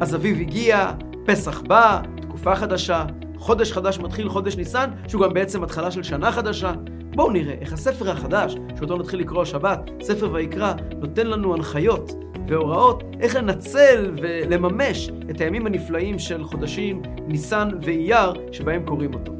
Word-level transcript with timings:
אז 0.00 0.14
אביב 0.14 0.40
הגיע, 0.40 0.92
פסח 1.26 1.60
בא, 1.60 2.00
תקופה 2.22 2.56
חדשה, 2.56 3.06
חודש 3.36 3.72
חדש 3.72 3.98
מתחיל, 3.98 4.28
חודש 4.28 4.56
ניסן, 4.56 4.90
שהוא 5.08 5.22
גם 5.22 5.34
בעצם 5.34 5.64
התחלה 5.64 5.90
של 5.90 6.02
שנה 6.02 6.32
חדשה. 6.32 6.72
בואו 7.14 7.30
נראה 7.30 7.54
איך 7.60 7.72
הספר 7.72 8.10
החדש, 8.10 8.56
שאותו 8.78 8.96
נתחיל 8.96 9.20
לקרוא 9.20 9.42
השבת, 9.42 9.90
ספר 10.02 10.32
ויקרא, 10.32 10.72
נותן 11.00 11.26
לנו 11.26 11.54
הנחיות 11.54 12.12
והוראות 12.48 13.02
איך 13.20 13.36
לנצל 13.36 14.10
ולממש 14.22 15.10
את 15.30 15.40
הימים 15.40 15.66
הנפלאים 15.66 16.18
של 16.18 16.44
חודשים 16.44 17.02
ניסן 17.26 17.68
ואייר 17.82 18.32
שבהם 18.52 18.86
קוראים 18.86 19.14
אותו. 19.14 19.32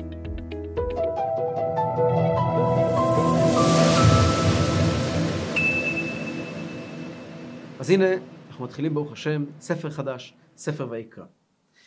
אז 7.80 7.90
הנה, 7.90 8.06
אנחנו 8.48 8.64
מתחילים 8.64 8.94
ברוך 8.94 9.12
השם 9.12 9.44
ספר 9.60 9.90
חדש, 9.90 10.34
ספר 10.56 10.86
ויקרא. 10.90 11.24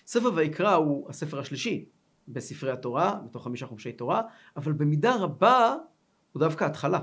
ספר 0.08 0.32
ויקרא 0.36 0.73
הוא 0.73 1.10
הספר 1.10 1.40
השלישי 1.40 1.86
בספרי 2.28 2.72
התורה, 2.72 3.20
בתוך 3.26 3.44
חמישה 3.44 3.66
חומשי 3.66 3.92
תורה, 3.92 4.22
אבל 4.58 4.72
במידה 4.72 5.16
רבה 5.16 5.76
הוא 6.32 6.40
דווקא 6.40 6.64
התחלה. 6.64 7.00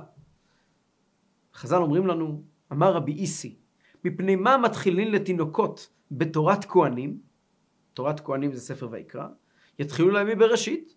חז"ל 1.55 1.83
אומרים 1.83 2.06
לנו, 2.06 2.42
אמר 2.73 2.92
רבי 2.92 3.12
איסי, 3.12 3.56
מפני 4.05 4.37
מה 4.37 4.56
מתחילים 4.56 5.12
לתינוקות 5.12 5.91
בתורת 6.11 6.65
כהנים, 6.65 7.19
תורת 7.95 8.20
כהנים 8.20 8.53
זה 8.53 8.61
ספר 8.61 8.89
ויקרא, 8.91 9.27
יתחילו 9.78 10.11
להם 10.11 10.27
מבראשית. 10.27 10.95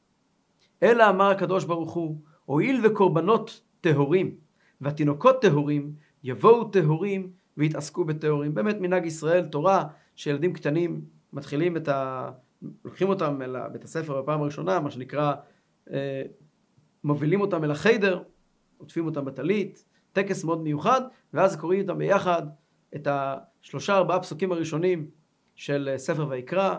אלא 0.83 1.09
אמר 1.09 1.29
הקדוש 1.29 1.65
ברוך 1.65 1.93
הוא, 1.93 2.21
הואיל 2.45 2.85
וקורבנות 2.85 3.61
טהורים, 3.81 4.35
והתינוקות 4.81 5.41
טהורים, 5.41 5.93
יבואו 6.23 6.69
טהורים 6.69 7.31
ויתעסקו 7.57 8.05
בטהורים. 8.05 8.53
באמת 8.53 8.75
מנהג 8.79 9.05
ישראל, 9.05 9.45
תורה, 9.45 9.87
שילדים 10.17 10.53
קטנים 10.53 11.01
מתחילים 11.33 11.77
את 11.77 11.87
ה... 11.87 12.29
לוקחים 12.85 13.09
אותם 13.09 13.41
אל 13.41 13.67
בית 13.67 13.83
הספר 13.83 14.21
בפעם 14.21 14.41
הראשונה, 14.41 14.79
מה 14.79 14.91
שנקרא, 14.91 15.33
אה, 15.91 16.21
מובילים 17.03 17.41
אותם 17.41 17.63
אל 17.63 17.71
החיידר, 17.71 18.23
עוטפים 18.77 19.05
אותם 19.05 19.25
בטלית, 19.25 19.85
טקס 20.13 20.43
מאוד 20.43 20.61
מיוחד, 20.61 21.01
ואז 21.33 21.55
קוראים 21.55 21.79
איתם 21.79 21.97
ביחד 21.97 22.43
את 22.95 23.07
השלושה 23.11 23.97
ארבעה 23.97 24.19
פסוקים 24.19 24.51
הראשונים 24.51 25.09
של 25.55 25.89
אה, 25.91 25.97
ספר 25.97 26.27
ויקרא, 26.29 26.75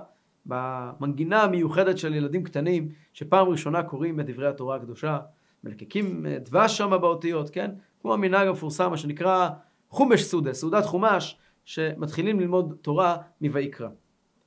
במנגינה 0.47 1.43
המיוחדת 1.43 1.99
של 1.99 2.15
ילדים 2.15 2.43
קטנים, 2.43 2.89
שפעם 3.13 3.49
ראשונה 3.49 3.83
קוראים 3.83 4.21
את 4.21 4.27
דברי 4.27 4.47
התורה 4.49 4.77
הקדושה, 4.77 5.19
מלקקים 5.65 6.27
אה, 6.27 6.39
דבש 6.39 6.79
שם 6.79 6.91
באותיות, 6.91 7.51
כן? 7.51 7.71
כמו 8.01 8.15
המנהג 8.15 8.49
המפורסם, 8.49 8.91
מה 8.91 8.97
שנקרא 8.97 9.49
חומש 9.89 10.23
סעודה, 10.23 10.53
סעודת 10.53 10.85
חומש, 10.85 11.39
שמתחילים 11.69 12.41
ללמוד 12.41 12.75
תורה 12.83 13.17
מויקרא. 13.41 13.89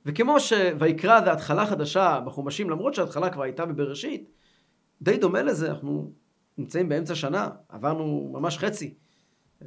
וכמו 0.06 0.40
שויקרא 0.40 1.24
זה 1.24 1.32
התחלה 1.32 1.66
חדשה 1.66 2.20
בחומשים, 2.26 2.70
למרות 2.70 2.94
שההתחלה 2.94 3.30
כבר 3.30 3.42
הייתה 3.42 3.66
בבראשית, 3.66 4.30
די 5.02 5.16
דומה 5.16 5.42
לזה, 5.42 5.70
אנחנו 5.70 6.12
נמצאים 6.58 6.88
באמצע 6.88 7.14
שנה, 7.14 7.48
עברנו 7.68 8.30
ממש 8.32 8.58
חצי. 8.58 8.94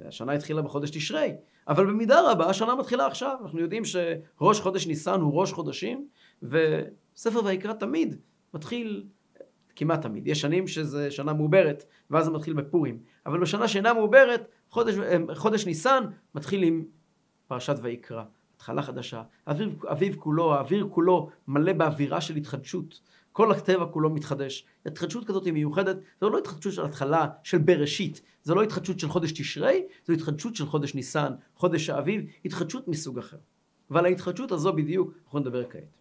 השנה 0.05 0.31
התחילה 0.31 0.61
בחודש 0.61 0.89
תשרי, 0.89 1.33
אבל 1.67 1.85
במידה 1.85 2.31
רבה 2.31 2.49
השנה 2.49 2.75
מתחילה 2.75 3.07
עכשיו. 3.07 3.37
אנחנו 3.41 3.59
יודעים 3.59 3.83
שראש 3.85 4.59
חודש 4.59 4.87
ניסן 4.87 5.21
הוא 5.21 5.39
ראש 5.39 5.53
חודשים, 5.53 6.07
וספר 6.43 7.45
ויקרא 7.45 7.73
תמיד 7.73 8.15
מתחיל, 8.53 9.03
כמעט 9.75 10.01
תמיד, 10.01 10.27
יש 10.27 10.41
שנים 10.41 10.67
שזה 10.67 11.11
שנה 11.11 11.33
מעוברת, 11.33 11.83
ואז 12.09 12.25
זה 12.25 12.31
מתחיל 12.31 12.53
בפורים, 12.53 12.99
אבל 13.25 13.39
בשנה 13.39 13.67
שאינה 13.67 13.93
מעוברת, 13.93 14.47
חודש, 14.69 14.95
חודש 15.33 15.65
ניסן 15.65 16.03
מתחיל 16.35 16.63
עם 16.63 16.85
פרשת 17.47 17.75
ויקרא. 17.81 18.23
התחלה 18.55 18.81
חדשה, 18.81 19.23
האביב, 19.45 19.85
האביב 19.87 20.15
כולו, 20.19 20.53
האוויר 20.53 20.87
כולו 20.91 21.29
מלא 21.47 21.73
באווירה 21.73 22.21
של 22.21 22.35
התחדשות. 22.35 22.99
כל 23.31 23.51
הטבע 23.51 23.85
כולו 23.85 24.09
מתחדש. 24.09 24.65
התחדשות 24.85 25.25
כזאת 25.25 25.45
היא 25.45 25.53
מיוחדת, 25.53 25.97
זו 26.21 26.29
לא 26.29 26.37
התחדשות 26.37 26.73
של 26.73 26.85
התחלה, 26.85 27.27
של 27.43 27.57
בראשית, 27.57 28.21
זו 28.43 28.55
לא 28.55 28.63
התחדשות 28.63 28.99
של 28.99 29.09
חודש 29.09 29.31
תשרי, 29.31 29.83
זו 30.07 30.13
התחדשות 30.13 30.55
של 30.55 30.65
חודש 30.65 30.95
ניסן, 30.95 31.33
חודש 31.55 31.89
האביב, 31.89 32.25
התחדשות 32.45 32.87
מסוג 32.87 33.19
אחר. 33.19 33.37
ועל 33.89 34.05
ההתחדשות 34.05 34.51
הזו 34.51 34.73
בדיוק 34.73 35.13
אנחנו 35.25 35.39
נדבר 35.39 35.63
כעת. 35.69 35.97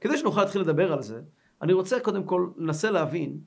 כדי 0.00 0.18
שנוכל 0.18 0.40
להתחיל 0.40 0.60
לדבר 0.60 0.92
על 0.92 1.02
זה, 1.02 1.20
אני 1.62 1.72
רוצה 1.72 2.00
קודם 2.00 2.24
כל 2.24 2.48
לנסה 2.56 2.90
להבין 2.90 3.38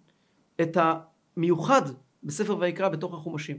את 0.62 0.78
המיוחד 0.78 1.82
בספר 2.24 2.58
ויקרא 2.60 2.90
בתוך 2.90 3.14
החומשים. 3.14 3.58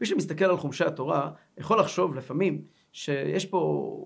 מי 0.00 0.06
שמסתכל 0.06 0.44
על 0.44 0.56
חומשי 0.56 0.84
התורה 0.84 1.30
יכול 1.58 1.80
לחשוב 1.80 2.14
לפעמים 2.14 2.62
שיש 2.92 3.46
פה 3.46 4.04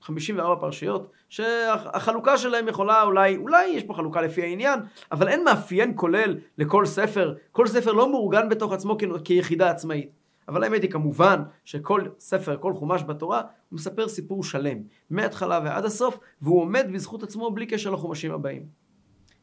54 0.00 0.60
פרשיות, 0.60 1.10
שהחלוקה 1.28 2.38
שלהם 2.38 2.68
יכולה 2.68 3.02
אולי, 3.02 3.36
אולי 3.36 3.66
יש 3.66 3.82
פה 3.82 3.94
חלוקה 3.94 4.20
לפי 4.20 4.42
העניין, 4.42 4.80
אבל 5.12 5.28
אין 5.28 5.44
מאפיין 5.44 5.92
כולל 5.96 6.36
לכל 6.58 6.86
ספר, 6.86 7.34
כל 7.52 7.66
ספר 7.66 7.92
לא 7.92 8.10
מאורגן 8.10 8.48
בתוך 8.48 8.72
עצמו 8.72 8.96
כיחידה 9.24 9.70
עצמאית. 9.70 10.10
אבל 10.48 10.64
האמת 10.64 10.82
היא 10.82 10.90
כמובן 10.90 11.42
שכל 11.64 12.02
ספר, 12.18 12.56
כל 12.60 12.74
חומש 12.74 13.02
בתורה, 13.02 13.40
הוא 13.40 13.76
מספר 13.76 14.08
סיפור 14.08 14.44
שלם, 14.44 14.78
מההתחלה 15.10 15.60
ועד 15.64 15.84
הסוף, 15.84 16.18
והוא 16.42 16.60
עומד 16.60 16.86
בזכות 16.92 17.22
עצמו 17.22 17.50
בלי 17.50 17.66
קשר 17.66 17.90
לחומשים 17.90 18.32
הבאים. 18.32 18.66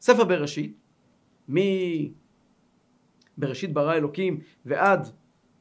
ספר 0.01 0.23
בראשית, 0.23 0.77
מבראשית 3.37 3.73
ברא 3.73 3.93
אלוקים 3.93 4.39
ועד 4.65 5.07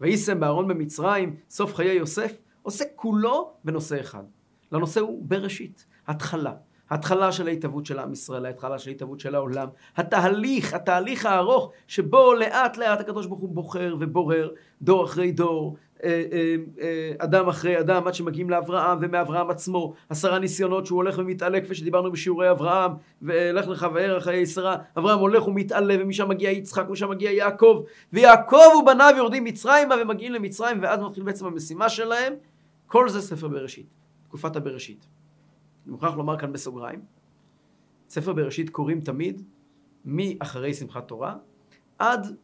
וישם 0.00 0.40
בארון 0.40 0.68
במצרים, 0.68 1.36
סוף 1.50 1.74
חיי 1.74 1.92
יוסף, 1.92 2.40
עוסק 2.62 2.88
כולו 2.96 3.52
בנושא 3.64 4.00
אחד. 4.00 4.24
לנושא 4.72 5.00
הוא 5.00 5.24
בראשית, 5.26 5.86
התחלה. 6.06 6.52
התחלה 6.90 7.32
של 7.32 7.48
ההתהוות 7.48 7.86
של 7.86 7.98
עם 7.98 8.12
ישראל, 8.12 8.46
ההתחלה 8.46 8.78
של 8.78 8.90
ההתהוות 8.90 9.20
של 9.20 9.34
העולם, 9.34 9.68
התהליך, 9.96 10.74
התהליך 10.74 11.26
הארוך 11.26 11.72
שבו 11.88 12.34
לאט 12.34 12.76
לאט 12.76 13.00
הקדוש 13.00 13.26
ברוך 13.26 13.40
הוא 13.40 13.54
בוחר 13.54 13.96
ובורר 14.00 14.50
דור 14.82 15.04
אחרי 15.04 15.32
דור, 15.32 15.76
אדם 17.18 17.48
אחרי 17.48 17.80
אדם 17.80 18.06
עד 18.06 18.14
שמגיעים 18.14 18.50
לאברהם 18.50 18.98
ומאברהם 19.00 19.50
עצמו 19.50 19.94
עשרה 20.08 20.38
ניסיונות 20.38 20.86
שהוא 20.86 20.96
הולך 20.96 21.18
ומתעלה 21.18 21.60
כפי 21.60 21.74
שדיברנו 21.74 22.12
בשיעורי 22.12 22.50
אברהם 22.50 22.92
ולך 23.22 23.68
לך 23.68 23.86
וערך 23.94 24.24
חיי 24.24 24.46
שרה 24.46 24.76
אברהם 24.98 25.18
הולך 25.18 25.48
ומתעלה 25.48 25.94
ומשם 26.00 26.28
מגיע 26.28 26.50
יצחק 26.50 26.84
ומשם 26.88 27.10
מגיע 27.10 27.30
יעקב 27.30 27.82
ויעקב 28.12 28.68
ובניו 28.82 29.14
יורדים 29.16 29.44
מצרימה 29.44 29.94
ומגיעים 30.02 30.32
למצרים 30.32 30.82
ואז 30.82 31.00
מתחיל 31.00 31.24
בעצם 31.24 31.46
המשימה 31.46 31.88
שלהם. 31.88 32.34
כל 32.86 33.08
זה 33.08 33.20
ספר 33.22 33.48
בראשית 33.48 33.86
תקופת 34.28 34.56
הבראשית. 34.56 35.06
אני 35.84 35.92
מוכרח 35.92 36.16
לומר 36.16 36.38
כאן 36.38 36.52
בסוגריים 36.52 37.00
ספר 38.08 38.32
בראשית 38.32 38.70
קוראים 38.70 39.00
תמיד 39.00 39.42
מאחרי 40.04 40.74
שמחת 40.74 41.08
תורה 41.08 41.34
עד 41.98 42.36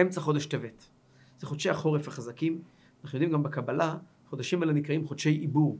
אמצע 0.00 0.20
חודש 0.20 0.46
טבת. 0.46 0.90
זה 1.38 1.46
חודשי 1.46 1.70
החורף 1.70 2.08
החזקים 2.08 2.62
אנחנו 3.04 3.16
יודעים 3.16 3.32
גם 3.32 3.42
בקבלה, 3.42 3.96
חודשים 4.30 4.62
האלה 4.62 4.72
נקראים 4.72 5.04
חודשי 5.04 5.30
עיבור. 5.30 5.78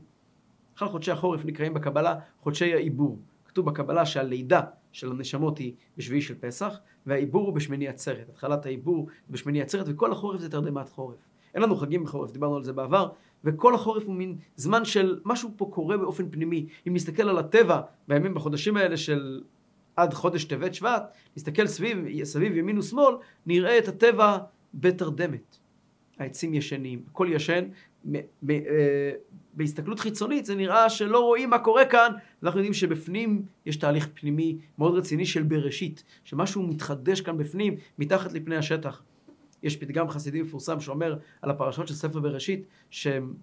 בכלל 0.75 0.87
חודשי 0.87 1.11
החורף 1.11 1.45
נקראים 1.45 1.73
בקבלה 1.73 2.19
חודשי 2.39 2.73
העיבור. 2.73 3.19
כתוב 3.45 3.65
בקבלה 3.65 4.05
שהלידה 4.05 4.61
של 4.91 5.11
הנשמות 5.11 5.57
היא 5.57 5.73
בשביעי 5.97 6.21
של 6.21 6.35
פסח, 6.39 6.79
והעיבור 7.05 7.45
הוא 7.45 7.53
בשמיני 7.53 7.87
עצרת. 7.87 8.29
התחלת 8.29 8.65
העיבור 8.65 9.07
בשמיני 9.29 9.61
עצרת, 9.61 9.85
וכל 9.89 10.11
החורף 10.11 10.41
זה 10.41 10.49
תרדמת 10.49 10.89
חורף. 10.89 11.17
אין 11.53 11.63
לנו 11.63 11.75
חגים 11.75 12.03
בחורף, 12.03 12.31
דיברנו 12.31 12.55
על 12.55 12.63
זה 12.63 12.73
בעבר, 12.73 13.09
וכל 13.43 13.75
החורף 13.75 14.03
הוא 14.03 14.15
מין 14.15 14.37
זמן 14.55 14.85
של 14.85 15.19
משהו 15.25 15.49
פה 15.57 15.69
קורה 15.73 15.97
באופן 15.97 16.29
פנימי. 16.29 16.67
אם 16.87 16.93
נסתכל 16.93 17.29
על 17.29 17.37
הטבע 17.37 17.81
בימים, 18.07 18.33
בחודשים 18.33 18.77
האלה 18.77 18.97
של 18.97 19.43
עד 19.95 20.13
חודש 20.13 20.43
טבת 20.43 20.73
שבט, 20.73 21.03
נסתכל 21.37 21.67
סביב, 21.67 22.23
סביב 22.23 22.57
ימין 22.57 22.77
ושמאל, 22.77 23.15
נראה 23.45 23.77
את 23.77 23.87
הטבע 23.87 24.37
בתרדמת. 24.73 25.64
העצים 26.19 26.53
ישנים, 26.53 27.01
הכל 27.11 27.27
ישן. 27.31 27.65
אה, 28.49 29.11
בהסתכלות 29.53 29.99
חיצונית 29.99 30.45
זה 30.45 30.55
נראה 30.55 30.89
שלא 30.89 31.19
רואים 31.19 31.49
מה 31.49 31.59
קורה 31.59 31.85
כאן, 31.85 32.11
ואנחנו 32.41 32.59
יודעים 32.59 32.73
שבפנים 32.73 33.45
יש 33.65 33.75
תהליך 33.75 34.09
פנימי 34.13 34.57
מאוד 34.77 34.97
רציני 34.97 35.25
של 35.25 35.43
בראשית, 35.43 36.03
שמשהו 36.23 36.63
מתחדש 36.63 37.21
כאן 37.21 37.37
בפנים, 37.37 37.75
מתחת 37.99 38.33
לפני 38.33 38.55
השטח. 38.55 39.03
יש 39.63 39.77
פתגם 39.77 40.09
חסידי 40.09 40.41
מפורסם 40.41 40.79
שאומר 40.79 41.17
על 41.41 41.51
הפרשות 41.51 41.87
של 41.87 41.93
ספר 41.93 42.19
בראשית, 42.19 42.65
שפרשות 42.89 43.33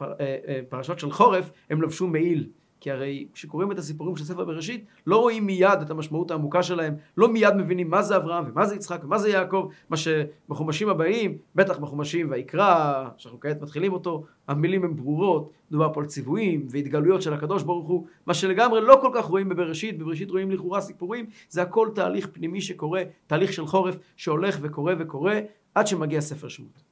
אה, 0.00 0.92
אה, 0.92 0.98
של 0.98 1.10
חורף 1.10 1.50
הם 1.70 1.82
לבשו 1.82 2.06
מעיל. 2.06 2.48
כי 2.82 2.90
הרי 2.90 3.26
כשקוראים 3.32 3.72
את 3.72 3.78
הסיפורים 3.78 4.16
של 4.16 4.24
ספר 4.24 4.44
בראשית, 4.44 4.84
לא 5.06 5.16
רואים 5.16 5.46
מיד 5.46 5.80
את 5.82 5.90
המשמעות 5.90 6.30
העמוקה 6.30 6.62
שלהם, 6.62 6.94
לא 7.16 7.28
מיד 7.28 7.54
מבינים 7.54 7.90
מה 7.90 8.02
זה 8.02 8.16
אברהם 8.16 8.44
ומה 8.48 8.66
זה 8.66 8.74
יצחק 8.74 9.04
ומה 9.04 9.18
זה 9.18 9.30
יעקב, 9.30 9.68
מה 9.90 9.96
שבחומשים 9.96 10.88
הבאים, 10.88 11.38
בטח 11.54 11.78
בחומשים 11.78 12.30
ויקרא, 12.30 13.08
שאנחנו 13.16 13.40
כעת 13.40 13.62
מתחילים 13.62 13.92
אותו, 13.92 14.24
המילים 14.48 14.84
הן 14.84 14.96
ברורות, 14.96 15.50
מדובר 15.70 15.92
פה 15.92 16.00
על 16.00 16.06
ציוויים 16.06 16.66
והתגלויות 16.70 17.22
של 17.22 17.32
הקדוש 17.32 17.62
ברוך 17.62 17.88
הוא, 17.88 18.06
מה 18.26 18.34
שלגמרי 18.34 18.80
לא 18.80 18.98
כל 19.00 19.10
כך 19.14 19.24
רואים 19.24 19.48
בבראשית, 19.48 19.98
בבראשית 19.98 20.30
רואים 20.30 20.50
לכאורה 20.50 20.80
סיפורים, 20.80 21.26
זה 21.48 21.62
הכל 21.62 21.88
תהליך 21.94 22.28
פנימי 22.32 22.60
שקורה, 22.60 23.02
תהליך 23.26 23.52
של 23.52 23.66
חורף 23.66 23.98
שהולך 24.16 24.58
וקורה 24.62 24.94
וקורה, 24.98 25.40
עד 25.74 25.86
שמגיע 25.86 26.20
ספר 26.20 26.48
שמות. 26.48 26.91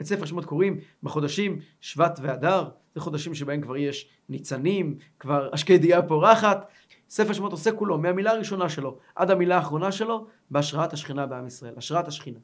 את 0.00 0.06
ספר 0.06 0.24
שמות 0.24 0.44
קוראים 0.44 0.78
בחודשים 1.02 1.58
שבט 1.80 2.18
ואדר, 2.22 2.68
זה 2.94 3.00
חודשים 3.00 3.34
שבהם 3.34 3.60
כבר 3.60 3.76
יש 3.76 4.08
ניצנים, 4.28 4.96
כבר 5.18 5.48
השקדייה 5.52 6.02
פורחת. 6.02 6.66
ספר 7.10 7.32
שמות 7.32 7.52
עושה 7.52 7.72
כולו, 7.72 7.98
מהמילה 7.98 8.30
הראשונה 8.30 8.68
שלו 8.68 8.98
עד 9.14 9.30
המילה 9.30 9.56
האחרונה 9.56 9.92
שלו, 9.92 10.26
בהשראת 10.50 10.92
השכינה 10.92 11.26
בעם 11.26 11.46
ישראל, 11.46 11.74
השראת 11.76 12.08
השכינה. 12.08 12.38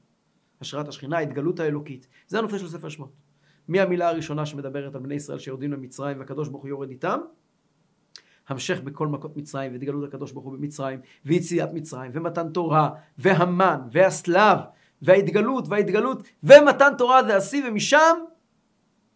השראת 0.60 0.88
השכינה, 0.88 1.16
ההתגלות 1.18 1.60
האלוקית. 1.60 2.06
זה 2.26 2.38
הנושא 2.38 2.58
של 2.58 2.68
ספר 2.68 2.88
שמות. 2.88 3.12
מהמילה 3.68 4.08
הראשונה 4.08 4.46
שמדברת 4.46 4.94
על 4.94 5.00
בני 5.00 5.14
ישראל 5.14 5.38
שיורדים 5.38 5.72
למצרים 5.72 6.18
והקדוש 6.18 6.48
ברוך 6.48 6.62
הוא 6.62 6.68
יורד 6.68 6.90
איתם, 6.90 7.20
המשך 8.48 8.80
בכל 8.80 9.08
מכות 9.08 9.36
מצרים 9.36 9.72
והתגלות 9.72 10.08
הקדוש 10.08 10.32
ברוך 10.32 10.44
הוא 10.44 10.52
במצרים 10.52 11.00
ויציאת 11.24 11.72
מצרים 11.72 12.10
ומתן 12.14 12.48
תורה 12.48 12.90
והמן 13.18 13.80
והסלב 13.90 14.58
וההתגלות 15.02 15.68
וההתגלות 15.68 16.22
ומתן 16.42 16.92
תורה 16.98 17.20
והשיא 17.28 17.62
ומשם 17.68 18.16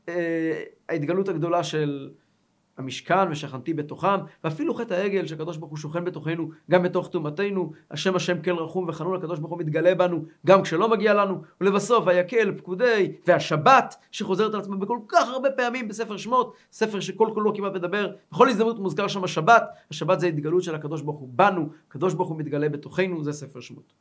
אה, 0.09 0.63
ההתגלות 0.89 1.29
הגדולה 1.29 1.65
של 1.65 2.11
המשכן 2.79 3.31
ושכנתי 3.31 3.75
בתוכם, 3.75 4.17
ואפילו 4.45 4.75
חטא 4.75 4.95
העגל 4.95 5.27
שהקדוש 5.27 5.57
ברוך 5.57 5.71
הוא 5.71 5.79
שוכן 5.79 6.05
בתוכנו, 6.05 6.51
גם 6.71 6.83
בתוך 6.83 7.09
טומאתנו, 7.09 7.73
השם 7.91 8.17
השם 8.17 8.43
כל 8.43 8.59
רחום 8.59 8.89
וחנון, 8.89 9.17
הקדוש 9.17 9.39
ברוך 9.39 9.51
הוא 9.51 9.59
מתגלה 9.59 9.95
בנו, 9.95 10.25
גם 10.47 10.63
כשלא 10.63 10.89
מגיע 10.89 11.15
לנו, 11.15 11.43
ולבסוף 11.61 12.07
ויקל 12.07 12.53
פקודי, 12.57 13.13
והשבת 13.27 13.97
שחוזרת 14.11 14.55
על 14.55 14.61
עצמה 14.61 14.77
בכל 14.77 14.99
כך 15.09 15.29
הרבה 15.29 15.51
פעמים 15.51 15.89
בספר 15.89 16.17
שמות, 16.17 16.55
ספר 16.73 17.01
שכל 17.01 17.29
כולו 17.35 17.55
כמעט 17.55 17.73
מדבר, 17.73 18.13
בכל 18.33 18.49
הזדמנות 18.49 18.79
מוזכר 18.79 19.09
שם 19.09 19.25
השבת, 19.25 19.63
השבת 19.91 20.21
זה 20.21 20.27
התגלות 20.27 20.63
של 20.63 20.75
הקדוש 20.75 21.03
ברוך 21.03 21.19
הוא 21.19 21.29
בנו, 21.33 21.69
הקדוש 21.89 22.15
ברוך 22.15 22.29
הוא 22.29 22.39
מתגלה 22.39 22.69
בתוכנו, 22.69 23.25
זה 23.25 23.33
ספר 23.33 23.61
שמות. 23.61 23.93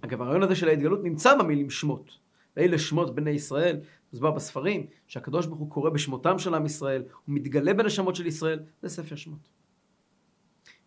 אגב 0.00 0.22
הרעיון 0.22 0.42
הזה 0.42 0.56
של 0.56 0.68
ההתגלות 0.68 1.04
נמצא 1.04 1.38
במילים 1.38 1.70
שמות. 1.70 2.18
אלה 2.58 2.78
שמות 2.78 3.14
בני 3.14 3.30
ישראל, 3.30 3.80
מוסבר 4.12 4.30
בספרים, 4.30 4.86
שהקדוש 5.06 5.46
ברוך 5.46 5.58
הוא 5.58 5.70
קורא 5.70 5.90
בשמותם 5.90 6.38
של 6.38 6.54
עם 6.54 6.66
ישראל, 6.66 7.02
הוא 7.02 7.34
מתגלה 7.34 7.74
בנשמות 7.74 8.16
של 8.16 8.26
ישראל, 8.26 8.60
זה 8.82 8.88
ספר 8.88 9.16
שמות. 9.16 9.48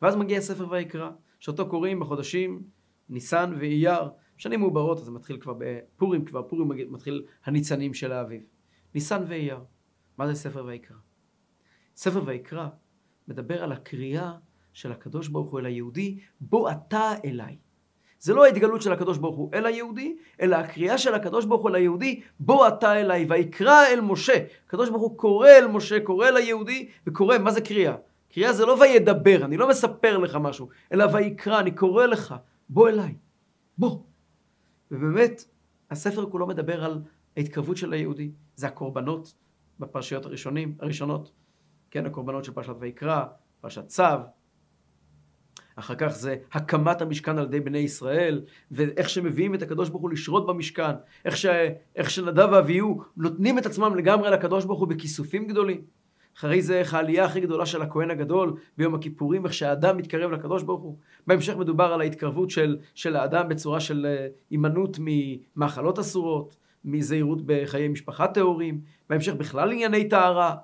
ואז 0.01 0.15
מגיע 0.15 0.41
ספר 0.41 0.69
ויקרא, 0.69 1.09
שאותו 1.39 1.69
קוראים 1.69 1.99
בחודשים 1.99 2.63
ניסן 3.09 3.53
ואייר, 3.59 4.09
שנים 4.37 4.59
מעוברות, 4.59 4.97
אז 4.97 5.05
זה 5.05 5.11
מתחיל 5.11 5.37
כבר 5.37 5.53
בפורים, 5.57 6.25
כבר 6.25 6.43
פורים 6.43 6.93
מתחיל 6.93 7.25
הניצנים 7.45 7.93
של 7.93 8.11
האביב. 8.11 8.41
ניסן 8.95 9.23
ואייר, 9.27 9.59
מה 10.17 10.27
זה 10.27 10.35
ספר 10.35 10.65
ויקרא? 10.65 10.97
ספר 11.95 12.23
ויקרא 12.25 12.67
מדבר 13.27 13.63
על 13.63 13.71
הקריאה 13.71 14.33
של 14.73 14.91
הקדוש 14.91 15.27
ברוך 15.27 15.51
הוא 15.51 15.59
אל 15.59 15.65
היהודי, 15.65 16.19
בוא 16.41 16.71
אתה 16.71 17.13
אליי. 17.25 17.57
זה 18.21 18.33
לא 18.33 18.45
ההתגלות 18.45 18.81
של 18.81 18.91
הקדוש 18.91 19.17
ברוך 19.17 19.35
הוא 19.37 19.49
אל 19.53 19.65
היהודי, 19.65 20.15
אלא 20.41 20.55
הקריאה 20.55 20.97
של 20.97 21.13
הקדוש 21.13 21.45
ברוך 21.45 21.61
הוא 21.61 21.69
אל 21.69 21.75
היהודי, 21.75 22.21
בוא 22.39 22.67
אתה 22.67 23.01
אליי, 23.01 23.25
ויקרא 23.29 23.85
אל 23.87 24.01
משה. 24.01 24.45
הקדוש 24.67 24.89
ברוך 24.89 25.01
הוא 25.01 25.17
קורא 25.17 25.49
אל 25.49 25.67
משה, 25.67 25.99
קורא 25.99 26.27
אל 26.27 26.37
היהודי, 26.37 26.89
וקורא, 27.07 27.37
מה 27.37 27.51
זה 27.51 27.61
קריאה? 27.61 27.95
קריאה 28.33 28.53
זה 28.53 28.65
לא 28.65 28.77
וידבר, 28.81 29.45
אני 29.45 29.57
לא 29.57 29.69
מספר 29.69 30.17
לך 30.17 30.35
משהו, 30.35 30.69
אלא 30.93 31.05
ויקרא, 31.13 31.59
אני 31.59 31.71
קורא 31.71 32.05
לך, 32.05 32.35
בוא 32.69 32.89
אליי, 32.89 33.15
בוא. 33.77 33.99
ובאמת, 34.91 35.45
הספר 35.91 36.29
כולו 36.29 36.47
מדבר 36.47 36.83
על 36.83 37.01
ההתקרבות 37.37 37.77
של 37.77 37.93
היהודי. 37.93 38.31
זה 38.55 38.67
הקורבנות 38.67 39.33
בפרשיות 39.79 40.25
הראשונים, 40.25 40.75
הראשונות, 40.79 41.31
כן, 41.91 42.05
הקורבנות 42.05 42.45
של 42.45 42.53
פרשת 42.53 42.73
ויקרא, 42.79 43.23
פרשת 43.61 43.87
צו, 43.87 44.03
אחר 45.75 45.95
כך 45.95 46.07
זה 46.07 46.35
הקמת 46.53 47.01
המשכן 47.01 47.37
על 47.37 47.43
ידי 47.43 47.59
בני 47.59 47.77
ישראל, 47.77 48.41
ואיך 48.71 49.09
שמביאים 49.09 49.55
את 49.55 49.61
הקדוש 49.61 49.89
ברוך 49.89 50.01
הוא 50.01 50.11
לשרות 50.11 50.47
במשכן, 50.47 50.91
איך, 51.25 51.37
ש... 51.37 51.45
איך 51.95 52.09
שנדב 52.09 52.49
ואביהו 52.51 53.03
נותנים 53.17 53.57
את 53.57 53.65
עצמם 53.65 53.95
לגמרי 53.95 54.31
לקדוש 54.31 54.65
ברוך 54.65 54.79
הוא 54.79 54.87
בכיסופים 54.87 55.47
גדולים. 55.47 55.81
אחרי 56.37 56.61
זה 56.61 56.79
איך 56.79 56.93
העלייה 56.93 57.25
הכי 57.25 57.39
גדולה 57.39 57.65
של 57.65 57.81
הכהן 57.81 58.11
הגדול 58.11 58.53
ביום 58.77 58.95
הכיפורים, 58.95 59.45
איך 59.45 59.53
שהאדם 59.53 59.97
מתקרב 59.97 60.31
לקדוש 60.31 60.63
ברוך 60.63 60.81
הוא. 60.81 60.97
בהמשך 61.27 61.55
מדובר 61.57 61.93
על 61.93 62.01
ההתקרבות 62.01 62.49
של, 62.49 62.77
של 62.95 63.15
האדם 63.15 63.49
בצורה 63.49 63.79
של 63.79 64.05
אה, 64.05 64.27
הימנעות 64.49 64.97
ממאכלות 64.99 65.99
אסורות, 65.99 66.57
מזהירות 66.85 67.41
בחיי 67.45 67.87
משפחה 67.87 68.27
טהורים, 68.27 68.81
בהמשך 69.09 69.33
בכלל 69.33 69.71
ענייני 69.71 70.09
טהרה. 70.09 70.55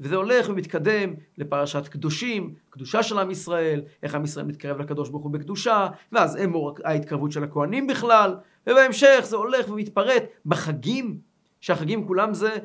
וזה 0.00 0.16
הולך 0.16 0.48
ומתקדם 0.48 1.14
לפרשת 1.38 1.88
קדושים, 1.88 2.54
קדושה 2.70 3.02
של 3.02 3.18
עם 3.18 3.30
ישראל, 3.30 3.82
איך 4.02 4.14
עם 4.14 4.24
ישראל 4.24 4.46
מתקרב 4.46 4.80
לקדוש 4.80 5.10
ברוך 5.10 5.24
הוא 5.24 5.32
בקדושה, 5.32 5.86
ואז 6.12 6.36
אמור 6.36 6.76
ההתקרבות 6.84 7.32
של 7.32 7.44
הכוהנים 7.44 7.86
בכלל, 7.86 8.36
ובהמשך 8.66 9.20
זה 9.22 9.36
הולך 9.36 9.68
ומתפרט 9.68 10.22
בחגים, 10.46 11.18
שהחגים 11.60 12.06
כולם 12.06 12.34
זה 12.34 12.56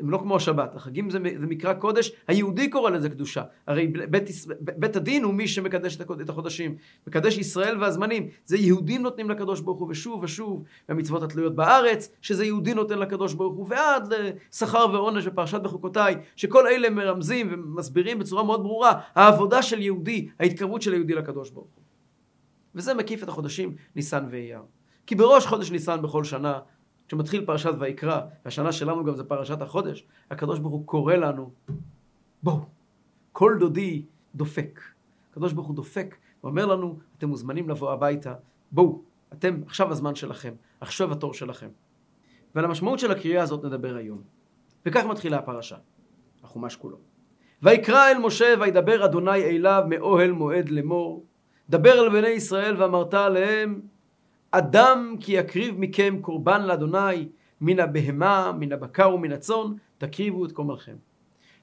הם 0.00 0.10
לא 0.10 0.18
כמו 0.18 0.36
השבת, 0.36 0.76
החגים 0.76 1.10
זה, 1.10 1.18
זה 1.40 1.46
מקרא 1.46 1.72
קודש, 1.72 2.12
היהודי 2.28 2.70
קורא 2.70 2.90
לזה 2.90 3.08
קדושה. 3.08 3.42
הרי 3.66 3.86
בית, 3.86 4.24
בית 4.60 4.96
הדין 4.96 5.24
הוא 5.24 5.34
מי 5.34 5.48
שמקדש 5.48 5.96
את 6.20 6.28
החודשים. 6.28 6.76
מקדש 7.06 7.38
ישראל 7.38 7.82
והזמנים. 7.82 8.28
זה 8.44 8.56
יהודים 8.56 9.02
נותנים 9.02 9.30
לקדוש 9.30 9.60
ברוך 9.60 9.78
הוא 9.80 9.88
ושוב 9.90 10.22
ושוב, 10.22 10.64
והמצוות 10.88 11.22
התלויות 11.22 11.54
בארץ, 11.54 12.12
שזה 12.20 12.44
יהודי 12.44 12.74
נותן 12.74 12.98
לקדוש 12.98 13.34
ברוך 13.34 13.56
הוא, 13.56 13.66
ועד 13.68 14.12
לשכר 14.52 14.86
ועונש 14.92 15.26
בפרשת 15.26 15.60
בחוקותיי, 15.60 16.16
שכל 16.36 16.66
אלה 16.66 16.90
מרמזים 16.90 17.52
ומסבירים 17.52 18.18
בצורה 18.18 18.42
מאוד 18.42 18.62
ברורה, 18.62 19.00
העבודה 19.14 19.62
של 19.62 19.82
יהודי, 19.82 20.28
ההתקרבות 20.40 20.82
של 20.82 20.92
היהודי 20.92 21.14
לקדוש 21.14 21.50
ברוך 21.50 21.68
הוא. 21.74 21.82
וזה 22.74 22.94
מקיף 22.94 23.22
את 23.22 23.28
החודשים 23.28 23.74
ניסן 23.96 24.24
ואייר. 24.30 24.60
כי 25.06 25.14
בראש 25.14 25.46
חודש 25.46 25.70
ניסן 25.70 26.02
בכל 26.02 26.24
שנה 26.24 26.58
כשמתחיל 27.10 27.44
פרשת 27.44 27.72
ויקרא, 27.78 28.20
והשנה 28.44 28.72
שלנו 28.72 29.04
גם 29.04 29.14
זה 29.14 29.24
פרשת 29.24 29.62
החודש, 29.62 30.06
הקדוש 30.30 30.58
ברוך 30.58 30.72
הוא 30.72 30.86
קורא 30.86 31.14
לנו, 31.14 31.50
בואו, 32.42 32.60
כל 33.32 33.56
דודי 33.60 34.04
דופק. 34.34 34.80
הקדוש 35.30 35.52
ברוך 35.52 35.66
הוא 35.66 35.76
דופק 35.76 36.16
ואומר 36.44 36.66
לנו, 36.66 36.98
אתם 37.18 37.28
מוזמנים 37.28 37.68
לבוא 37.68 37.92
הביתה, 37.92 38.34
בואו, 38.72 39.02
אתם, 39.32 39.60
עכשיו 39.66 39.90
הזמן 39.90 40.14
שלכם, 40.14 40.54
עכשיו 40.80 41.12
התור 41.12 41.34
שלכם. 41.34 41.68
ועל 42.54 42.64
המשמעות 42.64 42.98
של 42.98 43.10
הקריאה 43.10 43.42
הזאת 43.42 43.64
נדבר 43.64 43.96
היום. 43.96 44.22
וכך 44.86 45.04
מתחילה 45.04 45.38
הפרשה, 45.38 45.76
החומש 46.42 46.76
כולו. 46.76 46.96
ויקרא 47.62 48.10
אל 48.10 48.18
משה 48.18 48.54
וידבר 48.60 49.04
אדוני 49.04 49.44
אליו 49.44 49.82
מאוהל 49.88 50.32
מועד 50.32 50.68
לאמור, 50.68 51.24
דבר 51.70 52.04
אל 52.04 52.08
בני 52.08 52.28
ישראל 52.28 52.82
ואמרת 52.82 53.14
עליהם 53.14 53.80
אדם 54.50 55.16
כי 55.20 55.32
יקריב 55.32 55.74
מכם 55.78 56.18
קורבן 56.20 56.62
לאדוני 56.62 57.28
מן 57.60 57.80
הבהמה, 57.80 58.52
מן 58.58 58.72
הבקר 58.72 59.14
ומן 59.14 59.32
הצאן, 59.32 59.72
תקריבו 59.98 60.44
את 60.44 60.52
קומלכם. 60.52 60.96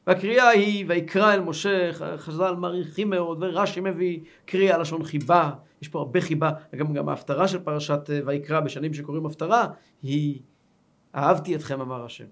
והקריאה 0.07 0.50
היא, 0.50 0.86
ויקרא 0.88 1.34
אל 1.34 1.42
משה, 1.42 1.94
חז"ל 2.18 2.56
מעריכים 2.56 3.10
מאוד, 3.10 3.38
ורש"י 3.42 3.80
מביא 3.80 4.19
קריאה 4.45 4.78
לשון 4.78 5.04
חיבה, 5.04 5.52
יש 5.81 5.88
פה 5.88 6.00
הרבה 6.00 6.21
חיבה, 6.21 6.52
גם, 6.76 6.94
גם 6.94 7.09
ההפטרה 7.09 7.47
של 7.47 7.59
פרשת 7.59 8.09
אה, 8.09 8.19
ויקרא 8.26 8.59
בשנים 8.59 8.94
שקוראים 8.94 9.26
הפטרה, 9.26 9.68
היא 10.02 10.40
אהבתי 11.16 11.56
אתכם 11.56 11.81
אמר 11.81 12.06
השם. 12.06 12.26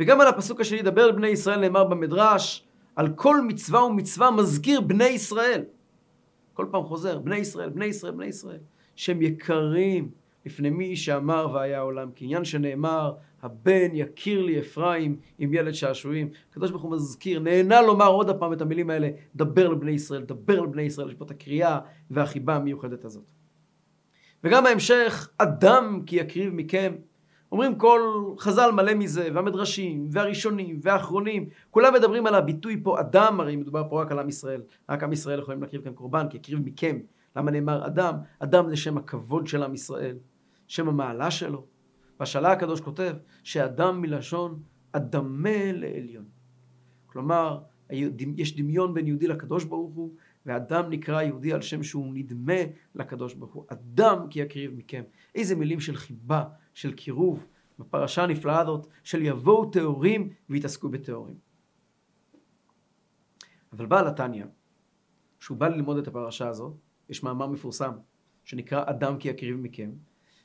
וגם 0.00 0.20
על 0.20 0.28
הפסוק 0.28 0.60
השני, 0.60 0.82
דבר 0.82 1.12
בני 1.12 1.28
ישראל 1.28 1.60
נאמר 1.60 1.84
במדרש, 1.84 2.66
על 2.96 3.08
כל 3.08 3.40
מצווה 3.40 3.84
ומצווה 3.84 4.30
מזכיר 4.30 4.80
בני 4.80 5.04
ישראל. 5.04 5.64
כל 6.54 6.66
פעם 6.70 6.84
חוזר, 6.84 7.18
בני 7.18 7.36
ישראל, 7.36 7.68
בני 7.70 7.84
ישראל, 7.84 8.12
בני 8.12 8.26
ישראל. 8.26 8.60
שהם 9.02 9.22
יקרים 9.22 10.10
לפני 10.46 10.70
מי 10.70 10.96
שאמר 10.96 11.48
והיה 11.52 11.80
עולם. 11.80 12.10
כעניין 12.16 12.44
שנאמר, 12.44 13.12
הבן 13.42 13.88
יכיר 13.92 14.42
לי 14.42 14.60
אפרים 14.60 15.16
עם 15.38 15.54
ילד 15.54 15.72
שעשועים. 15.72 16.28
הקדוש 16.50 16.70
ברוך 16.70 16.82
הוא 16.82 16.92
מזכיר, 16.92 17.40
נהנה 17.40 17.82
לומר 17.82 18.06
עוד 18.06 18.30
הפעם 18.30 18.52
את 18.52 18.60
המילים 18.60 18.90
האלה, 18.90 19.10
דבר 19.36 19.68
לבני 19.68 19.90
ישראל, 19.90 20.22
דבר 20.22 20.60
לבני 20.60 20.82
ישראל, 20.82 21.08
יש 21.08 21.14
פה 21.14 21.24
את 21.24 21.30
הקריאה 21.30 21.78
והחיבה 22.10 22.56
המיוחדת 22.56 23.04
הזאת. 23.04 23.30
וגם 24.44 24.66
ההמשך, 24.66 25.28
אדם 25.38 26.02
כי 26.06 26.16
יקריב 26.16 26.54
מכם. 26.54 26.92
אומרים 27.52 27.74
כל 27.74 28.00
חז"ל 28.38 28.70
מלא 28.70 28.94
מזה, 28.94 29.28
והמדרשים, 29.34 30.06
והראשונים, 30.10 30.80
והאחרונים, 30.82 31.48
כולם 31.70 31.94
מדברים 31.94 32.26
על 32.26 32.34
הביטוי 32.34 32.80
פה 32.82 33.00
אדם, 33.00 33.40
הרי 33.40 33.56
מדובר 33.56 33.88
פה 33.90 34.02
רק 34.02 34.12
על 34.12 34.18
עם 34.18 34.28
ישראל, 34.28 34.62
רק 34.88 35.02
עם 35.02 35.12
ישראל 35.12 35.38
יכולים 35.38 35.62
להקריב 35.62 35.82
כאן 35.84 35.92
קורבן, 35.92 36.26
כי 36.30 36.36
יקריב 36.36 36.58
מכם. 36.64 36.98
למה 37.36 37.50
נאמר 37.50 37.86
אדם? 37.86 38.14
אדם 38.38 38.68
זה 38.68 38.76
שם 38.76 38.98
הכבוד 38.98 39.46
של 39.46 39.62
עם 39.62 39.74
ישראל, 39.74 40.16
שם 40.66 40.88
המעלה 40.88 41.30
שלו. 41.30 41.66
והשאלה 42.20 42.52
הקדוש 42.52 42.80
כותב 42.80 43.16
שאדם 43.42 44.00
מלשון 44.00 44.62
אדמה 44.92 45.72
לעליון. 45.72 46.24
כלומר, 47.06 47.60
יש 48.36 48.56
דמיון 48.56 48.94
בין 48.94 49.06
יהודי 49.06 49.26
לקדוש 49.26 49.64
ברוך 49.64 49.94
הוא, 49.94 50.14
ואדם 50.46 50.90
נקרא 50.90 51.22
יהודי 51.22 51.52
על 51.52 51.62
שם 51.62 51.82
שהוא 51.82 52.14
נדמה 52.14 52.60
לקדוש 52.94 53.34
ברוך 53.34 53.52
הוא. 53.52 53.64
אדם 53.68 54.26
כי 54.30 54.40
יקריב 54.40 54.74
מכם. 54.74 55.02
איזה 55.34 55.56
מילים 55.56 55.80
של 55.80 55.96
חיבה, 55.96 56.44
של 56.74 56.92
קירוב, 56.92 57.46
בפרשה 57.78 58.22
הנפלאה 58.22 58.60
הזאת 58.60 58.86
של 59.04 59.22
יבואו 59.22 59.70
טהורים 59.70 60.30
ויתעסקו 60.50 60.88
בטהורים. 60.88 61.36
אבל 63.72 63.86
בעל 63.86 64.06
התניא, 64.06 64.44
שהוא 65.40 65.58
בא 65.58 65.68
ללמוד 65.68 65.96
את 65.98 66.08
הפרשה 66.08 66.48
הזאת, 66.48 66.74
יש 67.12 67.22
מאמר 67.22 67.46
מפורסם 67.46 67.92
שנקרא 68.44 68.82
אדם 68.86 69.18
כי 69.18 69.28
יקריב 69.28 69.56
מכם, 69.56 69.90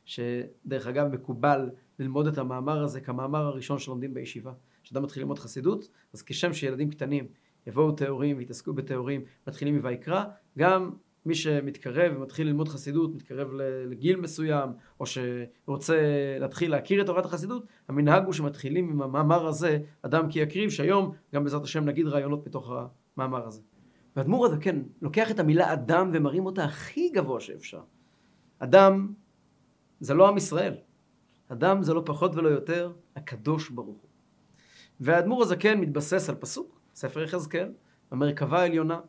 שדרך 0.05 0.87
אגב 0.87 1.07
מקובל 1.07 1.69
ללמוד 1.99 2.27
את 2.27 2.37
המאמר 2.37 2.83
הזה 2.83 3.01
כמאמר 3.01 3.45
הראשון 3.45 3.79
שלומדים 3.79 4.13
בישיבה. 4.13 4.51
כשאדם 4.83 5.03
מתחיל 5.03 5.23
ללמוד 5.23 5.39
חסידות, 5.39 5.89
אז 6.13 6.21
כשם 6.21 6.53
שילדים 6.53 6.89
קטנים 6.89 7.27
יבואו 7.67 7.91
טהורים 7.91 8.37
ויתעסקו 8.37 8.73
בטהורים, 8.73 9.21
מתחילים 9.47 9.77
מויקרא, 9.77 10.23
גם 10.57 10.91
מי 11.25 11.35
שמתקרב 11.35 12.13
ומתחיל 12.15 12.47
ללמוד 12.47 12.67
חסידות, 12.67 13.15
מתקרב 13.15 13.47
לגיל 13.89 14.15
מסוים, 14.15 14.69
או 14.99 15.05
שרוצה 15.05 15.97
להתחיל 16.39 16.71
להכיר 16.71 17.01
את 17.01 17.05
תורת 17.05 17.25
החסידות, 17.25 17.65
המנהג 17.87 18.25
הוא 18.25 18.33
שמתחילים 18.33 18.89
עם 18.89 19.01
המאמר 19.01 19.47
הזה, 19.47 19.79
אדם 20.01 20.29
כי 20.29 20.39
יקריב, 20.39 20.69
שהיום 20.69 21.11
גם 21.33 21.43
בעזרת 21.43 21.63
השם 21.63 21.85
נגיד 21.85 22.07
רעיונות 22.07 22.47
מתוך 22.47 22.71
המאמר 23.17 23.47
הזה. 23.47 23.61
והאדמו"ר 24.17 24.45
הזה 24.45 24.57
כן 24.57 24.75
לוקח 25.01 25.31
את 25.31 25.39
המילה 25.39 25.73
אדם 25.73 26.11
ומרים 26.13 26.45
אותה 26.45 26.63
הכי 26.63 27.09
גבוה 27.09 27.39
שאפשר. 27.39 27.81
אדם 28.59 29.13
זה 29.99 30.13
לא 30.13 30.27
עם 30.27 30.37
ישראל. 30.37 30.75
אדם 31.47 31.83
זה 31.83 31.93
לא 31.93 32.01
פחות 32.05 32.35
ולא 32.35 32.49
יותר 32.49 32.93
הקדוש 33.15 33.69
ברוך 33.69 33.97
הוא. 33.97 34.09
והאדמו"ר 34.99 35.43
הזקן 35.43 35.79
מתבסס 35.79 36.29
על 36.29 36.35
פסוק, 36.35 36.79
ספר 36.95 37.23
יחזקאל, 37.23 37.71
המרכבה 38.11 38.61
העליונה. 38.61 38.99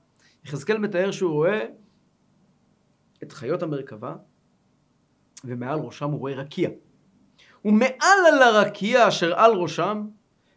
יחזקאל 0.45 0.79
מתאר 0.79 1.11
שהוא 1.11 1.33
רואה 1.33 1.65
את 3.23 3.33
חיות 3.33 3.63
המרכבה, 3.63 4.17
ומעל 5.45 5.79
ראשם 5.79 6.11
הוא 6.11 6.21
רואה 6.21 6.35
רקיע. 6.35 6.71
ומעל 7.65 8.19
על 8.33 8.43
הרקיע 8.43 9.09
אשר 9.09 9.35
על 9.35 9.53
ראשם, 9.53 10.07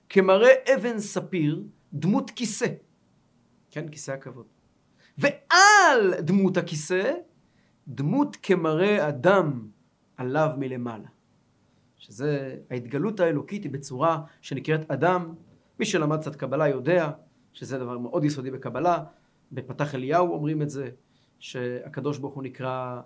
כמראה 0.09 0.51
אבן 0.75 0.99
ספיר, 0.99 1.63
דמות 1.93 2.31
כיסא. 2.31 2.67
כן, 3.71 3.87
כיסא 3.87 4.11
הכבוד. 4.11 4.45
ועל 5.17 6.13
דמות 6.19 6.57
הכיסא, 6.57 7.13
דמות 7.87 8.37
כמראה 8.43 9.09
אדם 9.09 9.67
עליו 10.17 10.49
מלמעלה. 10.57 11.07
שזה, 11.97 12.57
ההתגלות 12.69 13.19
האלוקית 13.19 13.63
היא 13.63 13.71
בצורה 13.71 14.23
שנקראת 14.41 14.91
אדם. 14.91 15.33
מי 15.79 15.85
שלמד 15.85 16.19
קצת 16.19 16.35
קבלה 16.35 16.67
יודע 16.67 17.11
שזה 17.53 17.77
דבר 17.77 17.97
מאוד 17.97 18.23
יסודי 18.23 18.51
בקבלה. 18.51 19.03
בפתח 19.51 19.95
אליהו 19.95 20.33
אומרים 20.33 20.61
את 20.61 20.69
זה, 20.69 20.89
שהקדוש 21.39 22.17
ברוך 22.17 22.33
הוא 22.33 22.43
נקרא 22.43 23.01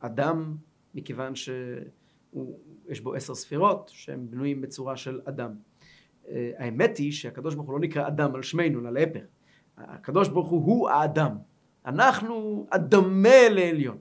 אדם, 0.00 0.56
מכיוון 0.94 1.34
שיש 1.34 3.00
בו 3.02 3.14
עשר 3.14 3.34
ספירות 3.34 3.90
שהם 3.94 4.30
בנויים 4.30 4.60
בצורה 4.60 4.96
של 4.96 5.20
אדם. 5.24 5.54
אה, 6.28 6.50
האמת 6.58 6.96
היא 6.96 7.12
שהקדוש 7.12 7.54
ברוך 7.54 7.66
הוא 7.66 7.74
לא 7.74 7.80
נקרא 7.80 8.08
אדם 8.08 8.34
על 8.34 8.42
שמנו, 8.42 8.80
אלא 8.80 8.90
להפך. 8.90 9.24
הקדוש 9.78 10.28
ברוך 10.28 10.48
הוא 10.48 10.64
הוא 10.64 10.90
האדם. 10.90 11.36
אנחנו 11.86 12.66
אדמה 12.70 13.48
לעליון. 13.50 13.98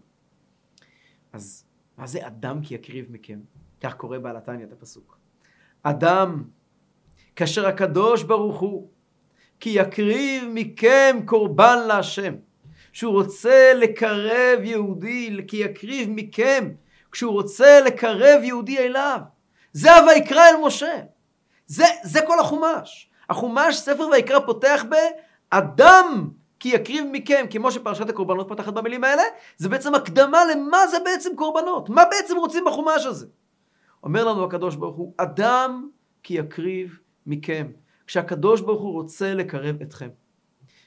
אז 1.34 1.66
מה 1.98 2.08
זה 2.08 2.28
אדם 2.28 2.62
כי 2.62 2.76
יקריב 2.76 3.06
מכם? 3.10 3.40
כך 3.82 3.94
קורא 3.94 4.18
בעל 4.18 4.38
התניא 4.38 4.66
את 4.66 4.72
הפסוק. 4.72 5.18
אדם, 5.84 6.44
כאשר 7.36 7.68
הקדוש 7.68 8.24
ברוך 8.24 8.60
הוא 8.60 8.90
כי 9.60 9.70
יקריב 9.70 10.44
מכם 10.54 11.20
קורבן 11.26 11.88
להשם. 11.88 12.34
שהוא 12.94 13.14
רוצה 13.14 13.74
לקרב 13.74 14.60
יהודי, 14.64 15.38
כי 15.48 15.58
יקריב 15.58 16.10
מכם, 16.12 16.70
כשהוא 17.12 17.34
רוצה 17.34 17.82
לקרב 17.82 18.42
יהודי 18.44 18.80
אליו. 18.80 19.20
זה 19.74 19.96
הויקרא 19.96 20.42
אל 20.50 20.56
משה. 20.66 21.00
זה, 21.66 21.86
זה 22.04 22.20
כל 22.28 22.40
החומש. 22.40 23.10
החומש, 23.30 23.76
ספר 23.76 24.08
ויקרא 24.08 24.40
פותח 24.40 24.84
באדם 25.54 26.30
כי 26.60 26.70
יקריב 26.70 27.06
מכם, 27.12 27.46
כמו 27.50 27.72
שפרשת 27.72 28.10
הקורבנות 28.10 28.48
פותחת 28.48 28.74
במילים 28.74 29.04
האלה, 29.04 29.22
זה 29.58 29.70
בעצם 29.70 29.96
הקדמה 29.96 30.38
למה 30.52 30.88
זה 30.88 30.98
בעצם 31.06 31.36
קורבנות. 31.36 31.90
מה 31.90 32.04
בעצם 32.12 32.38
רוצים 32.38 32.64
בחומש 32.68 33.06
הזה? 33.06 33.28
אומר 34.04 34.26
לנו 34.26 34.44
הקדוש 34.44 34.76
ברוך 34.76 34.96
הוא, 34.96 35.14
אדם 35.18 35.90
כי 36.24 36.34
יקריב 36.34 37.00
מכם. 37.26 37.68
כשהקדוש 38.08 38.62
ברוך 38.62 38.82
הוא 38.82 38.94
רוצה 38.94 39.34
לקרב 39.34 39.82
אתכם. 39.82 40.10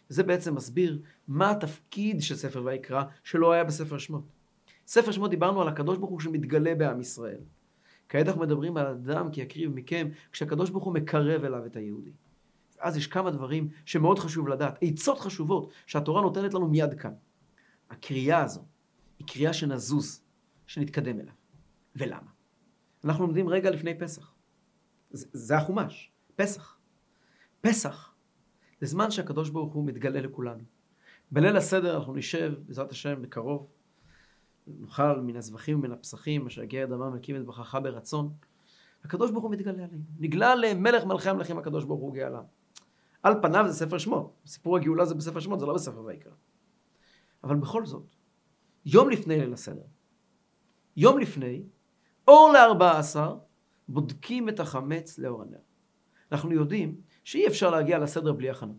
זה 0.09 0.23
בעצם 0.23 0.55
מסביר 0.55 0.99
מה 1.29 1.51
התפקיד 1.51 2.23
של 2.23 2.37
ספר 2.37 2.63
ויקרא 2.65 3.03
שלא 3.25 3.53
היה 3.53 3.65
בספר 3.65 3.99
שמות. 3.99 4.25
ספר 4.87 5.13
שמות 5.13 5.31
דיברנו 5.31 5.63
על 5.63 5.69
הקדוש 5.69 5.99
ברוך 5.99 6.11
הוא 6.11 6.21
שמתגלה 6.21 6.75
בעם 6.75 7.01
ישראל. 7.01 7.41
כעת 8.09 8.27
אנחנו 8.27 8.41
מדברים 8.41 8.77
על 8.77 8.87
אדם 8.87 9.31
כי 9.31 9.41
יקריב 9.41 9.75
מכם, 9.75 10.09
כשהקדוש 10.33 10.71
ברוך 10.71 10.85
הוא 10.85 10.95
מקרב 10.95 11.45
אליו 11.45 11.67
את 11.67 11.77
היהודי. 11.77 12.11
אז 12.81 12.97
יש 12.97 13.07
כמה 13.07 13.31
דברים 13.31 13.69
שמאוד 13.85 14.19
חשוב 14.19 14.49
לדעת, 14.49 14.79
עצות 14.81 15.19
חשובות 15.19 15.73
שהתורה 15.87 16.23
נותנת 16.23 16.55
לנו 16.55 16.69
מיד 16.69 16.95
כאן. 16.95 17.13
הקריאה 17.91 18.43
הזו 18.43 18.61
היא 19.19 19.27
קריאה 19.27 19.53
שנזוז, 19.53 20.23
שנתקדם 20.67 21.21
אליו. 21.21 21.35
ולמה? 21.97 22.31
אנחנו 23.05 23.27
לומדים 23.27 23.49
רגע 23.49 23.71
לפני 23.71 23.99
פסח. 23.99 24.35
זה, 25.11 25.27
זה 25.33 25.57
החומש, 25.57 26.11
פסח. 26.37 26.79
פסח 27.61 28.15
זה 28.81 28.87
זמן 28.87 29.11
שהקדוש 29.11 29.51
ברוך 29.51 29.75
הוא 29.75 29.87
מתגלה 29.87 30.21
לכולנו. 30.21 30.63
בליל 31.31 31.57
הסדר 31.57 31.97
אנחנו 31.97 32.15
נשב, 32.15 32.55
בעזרת 32.67 32.91
השם, 32.91 33.23
בקרוב, 33.23 33.67
נאכל 34.67 35.21
מן 35.21 35.37
הזבחים 35.37 35.79
ומן 35.79 35.93
הפסחים, 35.93 36.47
אשר 36.47 36.63
יגיע 36.63 36.87
דמם 36.87 37.15
מקים 37.15 37.37
את 37.37 37.45
ברכך 37.45 37.79
ברצון. 37.83 38.33
הקדוש 39.05 39.31
ברוך 39.31 39.45
הוא 39.45 39.53
מתגלה 39.53 39.85
עלינו. 39.85 40.03
נגלה 40.19 40.55
למלך 40.55 41.05
מלכי 41.05 41.29
המלכים 41.29 41.59
הקדוש 41.59 41.85
ברוך 41.85 42.01
הוא 42.01 42.15
גאלה. 42.15 42.41
על 43.23 43.35
פניו 43.43 43.65
זה 43.69 43.75
ספר 43.87 43.99
שמות. 43.99 44.33
סיפור 44.47 44.77
הגאולה 44.77 45.05
זה 45.05 45.15
בספר 45.15 45.41
שמות, 45.41 45.61
זה 45.61 45.67
לא 45.67 45.75
בספר 45.75 46.05
ויקרא. 46.05 46.33
אבל 47.45 47.57
בכל 47.57 47.87
זאת, 47.87 48.15
יום 48.87 49.11
לפני 49.11 49.39
ליל 49.39 49.53
הסדר, 49.53 49.83
יום 50.97 51.19
לפני, 51.19 51.63
אור 52.29 52.51
לארבע 52.53 52.99
עשר, 52.99 53.37
בודקים 53.89 54.49
את 54.49 54.61
החמץ 54.61 55.19
לאור 55.19 55.43
הנר. 55.43 55.59
אנחנו 56.33 56.53
יודעים 56.53 57.01
שאי 57.25 57.47
אפשר 57.47 57.71
להגיע 57.71 57.99
לסדר 57.99 58.33
בלי 58.33 58.51
הכנות. 58.51 58.77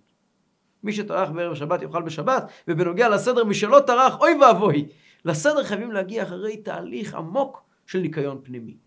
מי 0.84 0.94
שטרח 0.94 1.30
בערב 1.30 1.56
שבת 1.56 1.82
יאכל 1.82 2.02
בשבת, 2.02 2.52
ובנוגע 2.68 3.10
לסדר 3.10 3.44
מי 3.44 3.56
שלא 3.56 3.80
טרח, 3.88 4.20
אוי 4.20 4.32
ואבוי. 4.42 4.90
לסדר 5.26 5.64
חייבים 5.64 5.92
להגיע 5.92 6.24
אחרי 6.24 6.58
תהליך 6.58 7.14
עמוק 7.14 7.64
של 7.86 8.00
ניקיון 8.00 8.40
פנימי. 8.44 8.78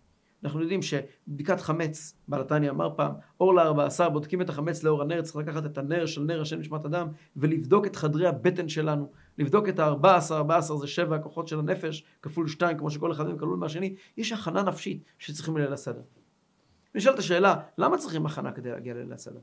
אנחנו 0.44 0.60
יודעים 0.60 0.80
שבדיקת 0.82 1.60
חמץ, 1.60 2.16
בעל 2.28 2.40
התניא 2.40 2.70
אמר 2.70 2.96
פעם, 2.96 3.12
אור 3.40 3.54
לארבע 3.54 3.84
עשר, 3.84 4.08
בודקים 4.08 4.42
את 4.42 4.48
החמץ 4.48 4.82
לאור 4.82 5.02
הנר, 5.02 5.22
צריך 5.22 5.36
לקחת 5.36 5.66
את 5.66 5.78
הנר 5.78 6.06
של 6.06 6.22
נר 6.22 6.40
השם 6.40 6.58
נשמת 6.58 6.84
אדם, 6.84 7.08
ולבדוק 7.36 7.86
את 7.86 7.96
חדרי 7.96 8.26
הבטן 8.26 8.68
שלנו, 8.68 9.10
לבדוק 9.38 9.68
את 9.68 9.78
הארבע 9.78 10.16
עשר, 10.16 10.36
ארבע 10.36 10.56
עשר 10.56 10.76
זה 10.76 10.86
שבע 10.86 11.16
הכוחות 11.16 11.48
של 11.48 11.58
הנפש, 11.58 12.04
כפול 12.22 12.48
שתיים, 12.48 12.78
כמו 12.78 12.90
שכל 12.90 13.12
אחד 13.12 13.26
מהם 13.26 13.38
כלול 13.38 13.58
מהשני, 13.58 13.94
יש 14.16 14.32
הכנה 14.32 14.62
נפשית 14.62 15.04
שצריכים 15.18 15.56
ליל 15.56 15.72
הסדר. 15.72 16.02
נשאלת 16.94 17.18
השאלה, 17.18 17.54
למה 17.78 17.98
צריכים 17.98 18.26
הכנה 18.26 18.52
כדי 18.52 18.70
להגיע 18.70 18.94
לליל 18.94 19.12
הסדר? 19.12 19.40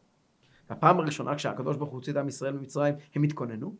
הפעם 0.69 0.99
הראשונה 0.99 1.35
כשהקדוש 1.35 1.77
ברוך 1.77 1.89
הוא 1.89 1.97
הוציא 1.97 2.13
את 2.13 2.17
עם 2.17 2.27
ישראל 2.27 2.53
ממצרים, 2.53 2.95
הם 3.15 3.23
התכוננו? 3.23 3.75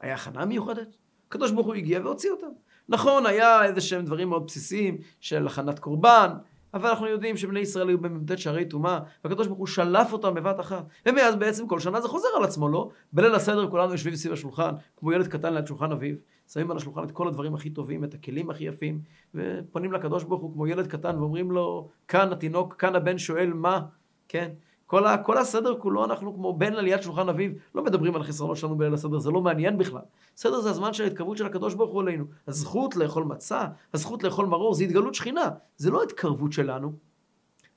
היה 0.00 0.14
הכנה 0.14 0.44
מיוחדת? 0.44 0.96
הקדוש 1.28 1.50
ברוך 1.50 1.66
הוא 1.66 1.74
הגיע 1.74 2.00
והוציא 2.00 2.30
אותם. 2.30 2.46
נכון, 2.88 3.26
היה 3.26 3.64
איזה 3.64 3.80
שהם 3.80 4.04
דברים 4.04 4.28
מאוד 4.28 4.46
בסיסיים 4.46 4.98
של 5.20 5.46
הכנת 5.46 5.78
קורבן, 5.78 6.30
אבל 6.74 6.88
אנחנו 6.88 7.06
יודעים 7.06 7.36
שבני 7.36 7.60
ישראל 7.60 7.88
היו 7.88 7.98
במ"ט 7.98 8.38
שערי 8.38 8.64
טומאה, 8.64 9.00
והקדוש 9.24 9.46
ברוך 9.46 9.58
הוא 9.58 9.66
שלף 9.66 10.12
אותם 10.12 10.34
בבת 10.34 10.60
אחת. 10.60 10.84
ומאז 11.06 11.36
בעצם 11.36 11.68
כל 11.68 11.80
שנה 11.80 12.00
זה 12.00 12.08
חוזר 12.08 12.28
על 12.36 12.44
עצמו, 12.44 12.68
לא? 12.68 12.90
בליל 13.12 13.34
הסדר 13.34 13.70
כולנו 13.70 13.92
יושבים 13.92 14.16
סביב 14.16 14.32
השולחן, 14.32 14.70
כמו 14.96 15.12
ילד 15.12 15.26
קטן 15.26 15.54
ליד 15.54 15.66
שולחן 15.66 15.92
אביו, 15.92 16.14
שמים 16.52 16.70
על 16.70 16.76
השולחן 16.76 17.04
את 17.04 17.10
כל 17.10 17.28
הדברים 17.28 17.54
הכי 17.54 17.70
טובים, 17.70 18.04
את 18.04 18.14
הכלים 18.14 18.50
הכי 18.50 18.64
יפים, 18.64 19.00
ופונים 19.34 19.92
לקדוש 19.92 20.24
ברוך 20.24 20.42
הוא 20.42 20.52
כמו 20.52 20.66
ילד 20.66 20.86
קטן 20.86 21.18
ואומרים 21.18 21.50
לו, 21.50 21.88
כאן 22.08 22.32
התינוק, 22.32 22.74
כאן 22.78 22.94
הבן 22.96 23.18
שואל 23.18 23.52
מה, 23.52 23.80
כן? 24.28 24.48
כל, 24.88 25.06
ה, 25.06 25.18
כל 25.18 25.38
הסדר 25.38 25.78
כולו 25.78 26.04
אנחנו 26.04 26.34
כמו 26.34 26.58
בן 26.58 26.74
עליית 26.74 27.02
שולחן 27.02 27.28
אביב, 27.28 27.52
לא 27.74 27.84
מדברים 27.84 28.14
על 28.14 28.20
החסרונות 28.20 28.56
שלנו 28.56 28.76
בליל 28.76 28.94
הסדר, 28.94 29.18
זה 29.18 29.30
לא 29.30 29.40
מעניין 29.40 29.78
בכלל. 29.78 30.02
סדר 30.36 30.60
זה 30.60 30.70
הזמן 30.70 30.92
של 30.92 31.04
ההתקרבות 31.04 31.36
של 31.36 31.46
הקדוש 31.46 31.74
ברוך 31.74 31.92
הוא 31.92 32.02
עלינו. 32.02 32.24
הזכות 32.46 32.96
לאכול 32.96 33.24
מצה, 33.24 33.64
הזכות 33.94 34.22
לאכול 34.22 34.46
מרור, 34.46 34.74
זה 34.74 34.84
התגלות 34.84 35.14
שכינה, 35.14 35.48
זה 35.76 35.90
לא 35.90 36.02
התקרבות 36.02 36.52
שלנו. 36.52 36.92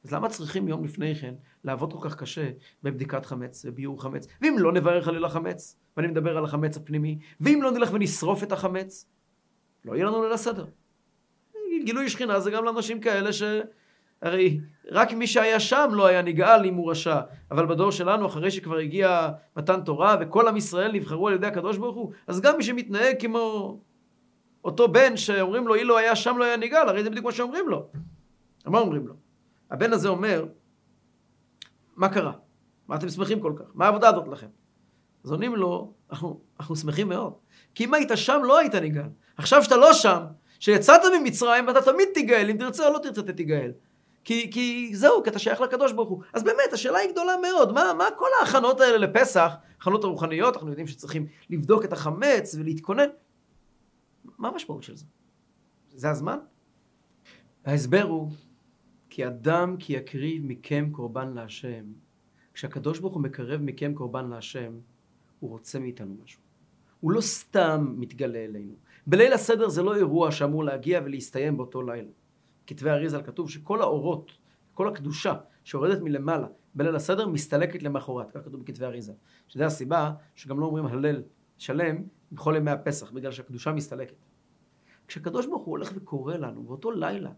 אז 0.05 0.13
למה 0.13 0.29
צריכים 0.29 0.67
יום 0.67 0.83
לפני 0.83 1.15
כן 1.15 1.33
לעבוד 1.63 1.93
כל 1.93 2.09
כך 2.09 2.15
קשה 2.15 2.49
בבדיקת 2.83 3.25
חמץ 3.25 3.65
וביור 3.65 4.01
חמץ? 4.01 4.27
ואם 4.41 4.55
לא 4.57 4.71
נברך 4.71 5.05
חלילה 5.05 5.29
חמץ, 5.29 5.77
ואני 5.97 6.07
מדבר 6.07 6.37
על 6.37 6.45
החמץ 6.45 6.77
הפנימי, 6.77 7.19
ואם 7.41 7.59
לא 7.63 7.71
נלך 7.71 7.93
ונשרוף 7.93 8.43
את 8.43 8.51
החמץ, 8.51 9.05
לא 9.85 9.95
יהיה 9.95 10.05
לנו 10.05 10.23
ליל 10.23 10.33
הסדר. 10.33 10.65
גילוי 11.85 12.09
שכינה 12.09 12.39
זה 12.39 12.51
גם 12.51 12.65
לאנשים 12.65 12.99
כאלה 12.99 13.33
ש... 13.33 13.43
הרי 14.21 14.59
רק 14.91 15.13
מי 15.13 15.27
שהיה 15.27 15.59
שם 15.59 15.89
לא 15.93 16.05
היה 16.05 16.21
נגאל 16.21 16.65
אם 16.65 16.75
הוא 16.75 16.91
רשע. 16.91 17.19
אבל 17.51 17.65
בדור 17.65 17.91
שלנו, 17.91 18.25
אחרי 18.25 18.51
שכבר 18.51 18.77
הגיע 18.77 19.29
מתן 19.57 19.81
תורה 19.81 20.17
וכל 20.21 20.47
עם 20.47 20.57
ישראל 20.57 20.91
נבחרו 20.91 21.27
על 21.27 21.33
ידי 21.33 21.47
הקדוש 21.47 21.77
ברוך 21.77 21.95
הוא, 21.95 22.11
אז 22.27 22.41
גם 22.41 22.57
מי 22.57 22.63
שמתנהג 22.63 23.15
כמו 23.19 23.77
אותו 24.63 24.87
בן 24.87 25.17
שאומרים 25.17 25.67
לו, 25.67 25.75
אילו 25.75 25.97
היה 25.97 26.15
שם 26.15 26.37
לא 26.37 26.43
היה 26.43 26.57
נגאל, 26.57 26.89
הרי 26.89 27.03
זה 27.03 27.09
בדיוק 27.09 27.25
מה 27.25 27.31
שאומרים 27.31 27.69
לו. 27.69 27.87
מה 28.65 28.79
אומרים 28.79 29.07
לו? 29.07 29.13
הבן 29.71 29.93
הזה 29.93 30.09
אומר, 30.09 30.45
מה 31.95 32.09
קרה? 32.09 32.31
מה 32.87 32.95
אתם 32.95 33.09
שמחים 33.09 33.39
כל 33.39 33.53
כך? 33.55 33.65
מה 33.73 33.85
העבודה 33.85 34.09
הזאת 34.09 34.27
לכם? 34.27 34.47
אז 35.23 35.31
עונים 35.31 35.55
לו, 35.55 35.93
אנחנו, 36.11 36.39
אנחנו 36.59 36.75
שמחים 36.75 37.09
מאוד. 37.09 37.33
כי 37.75 37.85
אם 37.85 37.93
היית 37.93 38.11
שם 38.15 38.41
לא 38.43 38.59
היית 38.59 38.75
נגאל. 38.75 39.09
עכשיו 39.37 39.63
שאתה 39.63 39.77
לא 39.77 39.93
שם, 39.93 40.19
שיצאת 40.59 41.01
ממצרים 41.19 41.67
ואתה 41.67 41.81
תמיד 41.81 42.07
תיגאל, 42.13 42.49
אם 42.49 42.57
תרצה 42.57 42.87
או 42.87 42.93
לא 42.93 42.99
תרצה 42.99 43.21
אתה 43.21 43.33
תיגאל. 43.33 43.71
כי, 44.23 44.51
כי 44.51 44.91
זהו, 44.93 45.23
כי 45.23 45.29
אתה 45.29 45.39
שייך 45.39 45.61
לקדוש 45.61 45.93
ברוך 45.93 46.09
הוא. 46.09 46.21
אז 46.33 46.43
באמת, 46.43 46.73
השאלה 46.73 46.97
היא 46.97 47.11
גדולה 47.11 47.33
מאוד. 47.41 47.73
מה, 47.73 47.93
מה 47.97 48.05
כל 48.17 48.27
ההכנות 48.39 48.79
האלה 48.81 48.97
לפסח, 48.97 49.53
הכנות 49.77 50.03
הרוחניות, 50.03 50.53
אנחנו 50.53 50.69
יודעים 50.69 50.87
שצריכים 50.87 51.27
לבדוק 51.49 51.85
את 51.85 51.93
החמץ 51.93 52.55
ולהתכונן. 52.59 53.07
מה 54.37 54.47
המשמעות 54.47 54.83
של 54.83 54.97
זה? 54.97 55.05
זה 55.93 56.09
הזמן? 56.09 56.37
ההסבר 57.65 58.03
הוא, 58.03 58.31
כי 59.09 59.27
אדם 59.27 59.75
כי 59.79 59.93
יקריב 59.93 60.45
מכם 60.45 60.89
קורבן 60.91 61.33
להשם. 61.33 61.83
כשהקדוש 62.53 62.99
ברוך 62.99 63.13
הוא 63.13 63.21
מקרב 63.21 63.61
מכם 63.61 63.93
קורבן 63.93 64.29
להשם, 64.29 64.73
הוא 65.39 65.49
רוצה 65.49 65.79
מאיתנו 65.79 66.15
משהו. 66.23 66.41
הוא 66.99 67.11
לא 67.11 67.21
סתם 67.21 67.93
מתגלה 67.97 68.39
אלינו. 68.39 68.73
בליל 69.07 69.33
הסדר 69.33 69.69
זה 69.69 69.83
לא 69.83 69.95
אירוע 69.95 70.31
שאמור 70.31 70.63
להגיע 70.63 71.01
ולהסתיים 71.05 71.57
באותו 71.57 71.81
לילה. 71.81 72.09
כתבי 72.71 72.89
אריזל 72.89 73.21
כתוב 73.21 73.49
שכל 73.49 73.81
האורות, 73.81 74.31
כל 74.73 74.87
הקדושה 74.87 75.33
שיורדת 75.63 76.01
מלמעלה 76.01 76.47
בליל 76.75 76.95
הסדר 76.95 77.27
מסתלקת 77.27 77.83
למחרת, 77.83 78.31
כך 78.31 78.45
כתוב 78.45 78.61
בכתבי 78.61 78.85
אריזל. 78.85 79.13
שזה 79.47 79.65
הסיבה 79.65 80.11
שגם 80.35 80.59
לא 80.59 80.65
אומרים 80.65 80.85
הלל 80.85 81.23
שלם 81.57 82.03
בכל 82.31 82.53
ימי 82.57 82.71
הפסח, 82.71 83.11
בגלל 83.11 83.31
שהקדושה 83.31 83.71
מסתלקת. 83.71 84.15
כשהקדוש 85.07 85.45
ברוך 85.45 85.63
הוא 85.63 85.71
הולך 85.71 85.91
וקורא 85.95 86.35
לנו 86.35 86.63
באותו 86.63 86.91
לילה, 86.91 87.31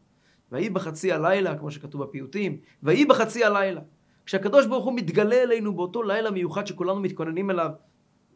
ויהי 0.51 0.69
בחצי 0.69 1.11
הלילה, 1.11 1.57
כמו 1.57 1.71
שכתוב 1.71 2.03
בפיוטים, 2.03 2.57
ויהי 2.83 3.05
בחצי 3.05 3.43
הלילה. 3.43 3.81
כשהקדוש 4.25 4.65
ברוך 4.65 4.85
הוא 4.85 4.93
מתגלה 4.95 5.43
אלינו 5.43 5.75
באותו 5.75 6.03
לילה 6.03 6.31
מיוחד 6.31 6.67
שכולנו 6.67 6.99
מתכוננים 6.99 7.51
אליו, 7.51 7.71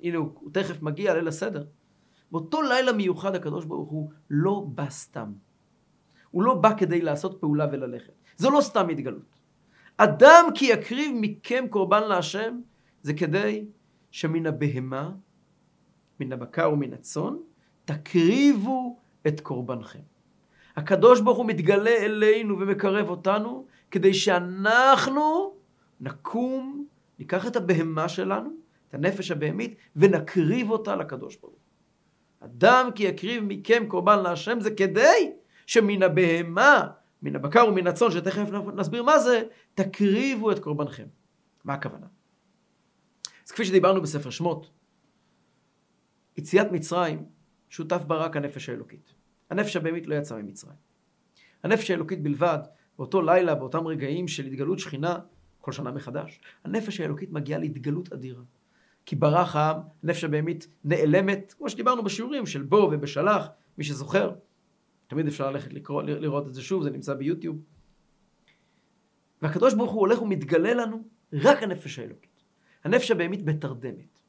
הנה 0.03 0.17
הוא, 0.17 0.49
תכף 0.51 0.81
מגיע 0.81 1.13
ליל 1.13 1.27
הסדר. 1.27 1.65
באותו 2.31 2.61
לילה 2.61 2.93
מיוחד 2.93 3.35
הקדוש 3.35 3.65
ברוך 3.65 3.89
הוא 3.89 4.11
לא 4.29 4.65
בא 4.67 4.89
סתם. 4.89 5.33
הוא 6.31 6.43
לא 6.43 6.53
בא 6.53 6.77
כדי 6.77 7.01
לעשות 7.01 7.41
פעולה 7.41 7.67
וללכת. 7.71 8.13
זו 8.37 8.51
לא 8.51 8.61
סתם 8.61 8.89
התגלות. 8.89 9.39
אדם 9.97 10.45
כי 10.55 10.65
יקריב 10.65 11.11
מכם 11.21 11.65
קורבן 11.69 12.03
להשם, 12.03 12.59
זה 13.01 13.13
כדי 13.13 13.65
שמן 14.11 14.45
הבהמה, 14.45 15.11
מן 16.19 16.33
הבקר 16.33 16.71
ומן 16.73 16.93
הצאן, 16.93 17.33
תקריבו 17.85 18.99
את 19.27 19.41
קורבנכם. 19.41 19.99
הקדוש 20.75 21.21
ברוך 21.21 21.37
הוא 21.37 21.45
מתגלה 21.45 21.97
אלינו 21.97 22.59
ומקרב 22.59 23.09
אותנו 23.09 23.65
כדי 23.91 24.13
שאנחנו 24.13 25.53
נקום, 26.01 26.85
ניקח 27.19 27.47
את 27.47 27.55
הבהמה 27.55 28.09
שלנו, 28.09 28.49
את 28.89 28.93
הנפש 28.93 29.31
הבהמית, 29.31 29.75
ונקריב 29.95 30.71
אותה 30.71 30.95
לקדוש 30.95 31.35
ברוך 31.35 31.53
הוא. 31.53 32.47
אדם 32.47 32.89
כי 32.95 33.03
יקריב 33.03 33.43
מכם 33.47 33.83
קורבן 33.87 34.19
להשם 34.19 34.59
זה 34.59 34.71
כדי 34.71 35.31
שמן 35.67 36.03
הבהמה, 36.03 36.87
מן 37.21 37.35
הבקר 37.35 37.65
ומן 37.67 37.87
הצאן, 37.87 38.11
שתכף 38.11 38.49
נסביר 38.75 39.03
מה 39.03 39.19
זה, 39.19 39.43
תקריבו 39.75 40.51
את 40.51 40.59
קורבנכם. 40.59 41.07
מה 41.65 41.73
הכוונה? 41.73 42.07
אז 43.45 43.51
כפי 43.51 43.65
שדיברנו 43.65 44.01
בספר 44.01 44.29
שמות, 44.29 44.69
יציאת 46.37 46.71
מצרים 46.71 47.25
שותף 47.69 48.01
בה 48.07 48.15
רק 48.15 48.37
הנפש 48.37 48.69
האלוקית. 48.69 49.13
הנפש 49.49 49.75
הבהמית 49.75 50.07
לא 50.07 50.15
יצאה 50.15 50.37
ממצרים. 50.37 50.75
הנפש 51.63 51.91
האלוקית 51.91 52.23
בלבד, 52.23 52.59
באותו 52.97 53.21
לילה, 53.21 53.55
באותם 53.55 53.87
רגעים 53.87 54.27
של 54.27 54.45
התגלות 54.45 54.79
שכינה, 54.79 55.19
כל 55.61 55.71
שנה 55.71 55.91
מחדש, 55.91 56.41
הנפש 56.63 56.99
האלוקית 56.99 57.31
מגיעה 57.31 57.59
להתגלות 57.59 58.13
אדירה. 58.13 58.41
כי 59.05 59.15
ברח 59.15 59.55
העם, 59.55 59.77
הנפש 60.03 60.23
הבהמית 60.23 60.67
נעלמת, 60.83 61.53
כמו 61.57 61.69
שדיברנו 61.69 62.03
בשיעורים 62.03 62.45
של 62.45 62.63
בו 62.63 62.89
ובשלח, 62.91 63.47
מי 63.77 63.83
שזוכר. 63.83 64.31
תמיד 65.07 65.27
אפשר 65.27 65.51
ללכת 65.51 65.73
לקרוא, 65.73 66.03
לראות 66.03 66.47
את 66.47 66.53
זה 66.53 66.61
שוב, 66.61 66.83
זה 66.83 66.89
נמצא 66.89 67.13
ביוטיוב. 67.13 67.57
והקדוש 69.41 69.73
ברוך 69.73 69.91
הוא 69.91 69.99
הולך 69.99 70.21
ומתגלה 70.21 70.73
לנו 70.73 71.03
רק 71.33 71.63
הנפש 71.63 71.99
האלוקית. 71.99 72.43
הנפש 72.83 73.11
הבהמית 73.11 73.45
בתרדמת. 73.45 74.19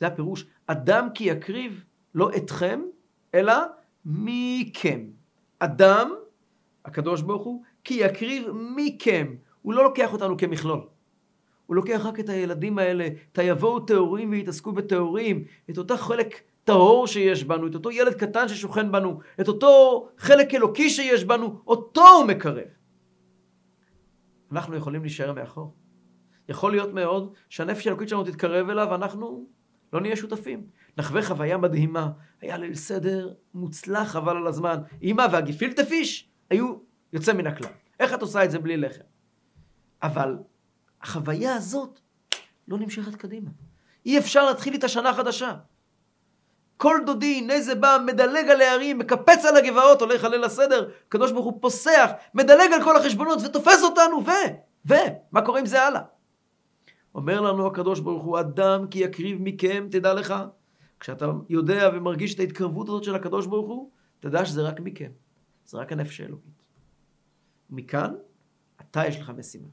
זה 0.00 0.06
הפירוש, 0.06 0.46
אדם 0.66 1.08
כי 1.14 1.24
יקריב 1.24 1.84
לא 2.14 2.30
אתכם, 2.36 2.80
אלא 3.34 3.54
מכם. 4.04 5.00
אדם, 5.58 6.10
הקדוש 6.84 7.22
ברוך 7.22 7.44
הוא, 7.44 7.62
כי 7.84 7.94
יקריב 7.94 8.48
מכם. 8.76 9.34
הוא 9.62 9.74
לא 9.74 9.84
לוקח 9.84 10.12
אותנו 10.12 10.36
כמכלול. 10.36 10.80
הוא 11.66 11.76
לוקח 11.76 12.00
רק 12.04 12.20
את 12.20 12.28
הילדים 12.28 12.78
האלה, 12.78 13.08
את 13.32 13.38
היבואו 13.38 13.80
טהורים 13.80 14.30
ויתעסקו 14.30 14.72
בטהורים, 14.72 15.44
את 15.70 15.78
אותה 15.78 15.96
חלק 15.96 16.40
טהור 16.66 17.06
שיש 17.06 17.44
בנו, 17.44 17.66
את 17.66 17.74
אותו 17.74 17.90
ילד 17.90 18.14
קטן 18.14 18.48
ששוכן 18.48 18.92
בנו, 18.92 19.20
את 19.40 19.48
אותו 19.48 20.08
חלק 20.18 20.54
אלוקי 20.54 20.90
שיש 20.90 21.24
בנו, 21.24 21.60
אותו 21.66 22.08
הוא 22.08 22.24
מקרב. 22.26 22.68
אנחנו 24.52 24.76
יכולים 24.76 25.02
להישאר 25.02 25.32
מאחור. 25.32 25.74
יכול 26.48 26.70
להיות 26.70 26.92
מאוד 26.94 27.34
שהנפש 27.48 27.86
האלוקית 27.86 28.08
שלנו 28.08 28.24
תתקרב 28.24 28.68
אליו 28.68 28.88
ואנחנו 28.90 29.46
לא 29.92 30.00
נהיה 30.00 30.16
שותפים. 30.16 30.66
נחווה 30.98 31.22
חוויה 31.22 31.56
מדהימה, 31.56 32.10
היה 32.40 32.58
ליל 32.58 32.74
סדר 32.74 33.34
מוצלח 33.54 34.08
חבל 34.08 34.36
על 34.36 34.46
הזמן. 34.46 34.76
אמא 35.02 35.26
והגפילטה 35.32 35.84
פיש 35.84 36.30
היו 36.50 36.74
יוצא 37.12 37.32
מן 37.32 37.46
הכלל. 37.46 37.72
איך 38.00 38.14
את 38.14 38.22
עושה 38.22 38.44
את 38.44 38.50
זה 38.50 38.58
בלי 38.58 38.76
לחם? 38.76 39.04
אבל 40.02 40.36
החוויה 41.02 41.54
הזאת 41.54 42.00
לא 42.68 42.78
נמשכת 42.78 43.14
קדימה. 43.14 43.50
אי 44.06 44.18
אפשר 44.18 44.46
להתחיל 44.46 44.72
איתה 44.72 44.88
שנה 44.88 45.14
חדשה. 45.14 45.54
כל 46.76 46.96
דודי, 47.06 47.34
הנה 47.34 47.60
זה 47.60 47.74
בא, 47.74 47.98
מדלג 48.06 48.50
על 48.50 48.60
הערים, 48.60 48.98
מקפץ 48.98 49.44
על 49.44 49.56
הגבעות, 49.56 50.00
הולך 50.00 50.24
על 50.24 50.30
ליל 50.30 50.44
הסדר, 50.44 50.90
הקדוש 51.08 51.32
ברוך 51.32 51.44
הוא 51.44 51.58
פוסח, 51.60 52.10
מדלג 52.34 52.72
על 52.72 52.84
כל 52.84 52.96
החשבונות 52.96 53.38
ותופס 53.44 53.82
אותנו, 53.82 54.24
ו, 54.26 54.30
ו, 54.88 54.94
מה 55.32 55.42
קורה 55.42 55.60
עם 55.60 55.66
זה 55.66 55.82
הלאה? 55.82 56.00
אומר 57.14 57.40
לנו 57.40 57.66
הקדוש 57.66 58.00
ברוך 58.00 58.24
הוא, 58.24 58.40
אדם 58.40 58.86
כי 58.90 58.98
יקריב 58.98 59.38
מכם, 59.40 59.88
תדע 59.90 60.14
לך, 60.14 60.34
כשאתה 61.00 61.26
יודע 61.48 61.90
ומרגיש 61.94 62.34
את 62.34 62.40
ההתקרבות 62.40 62.88
הזאת 62.88 63.04
של 63.04 63.14
הקדוש 63.14 63.46
ברוך 63.46 63.68
הוא, 63.68 63.90
תדע 64.20 64.44
שזה 64.44 64.62
רק 64.62 64.80
מכם, 64.80 65.10
זה 65.66 65.78
רק 65.78 65.92
הנפש 65.92 66.20
האלוקית. 66.20 66.62
מכאן, 67.70 68.14
אתה 68.80 69.06
יש 69.06 69.20
לך 69.20 69.32
משימה. 69.36 69.68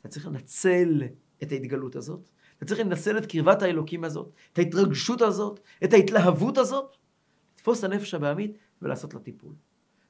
אתה 0.00 0.08
צריך 0.08 0.26
לנצל 0.26 1.02
את 1.42 1.52
ההתגלות 1.52 1.96
הזאת, 1.96 2.28
אתה 2.60 2.68
צריך 2.68 2.80
לנצל 2.80 3.18
את 3.18 3.26
קרבת 3.26 3.62
האלוקים 3.62 4.04
הזאת, 4.04 4.32
את 4.52 4.58
ההתרגשות 4.58 5.22
הזאת, 5.22 5.60
את 5.84 5.92
ההתלהבות 5.92 6.58
הזאת, 6.58 6.96
לתפוס 7.54 7.78
את 7.78 7.84
הנפש 7.84 8.14
הבעמית 8.14 8.58
ולעשות 8.82 9.14
לה 9.14 9.20
טיפול. 9.20 9.52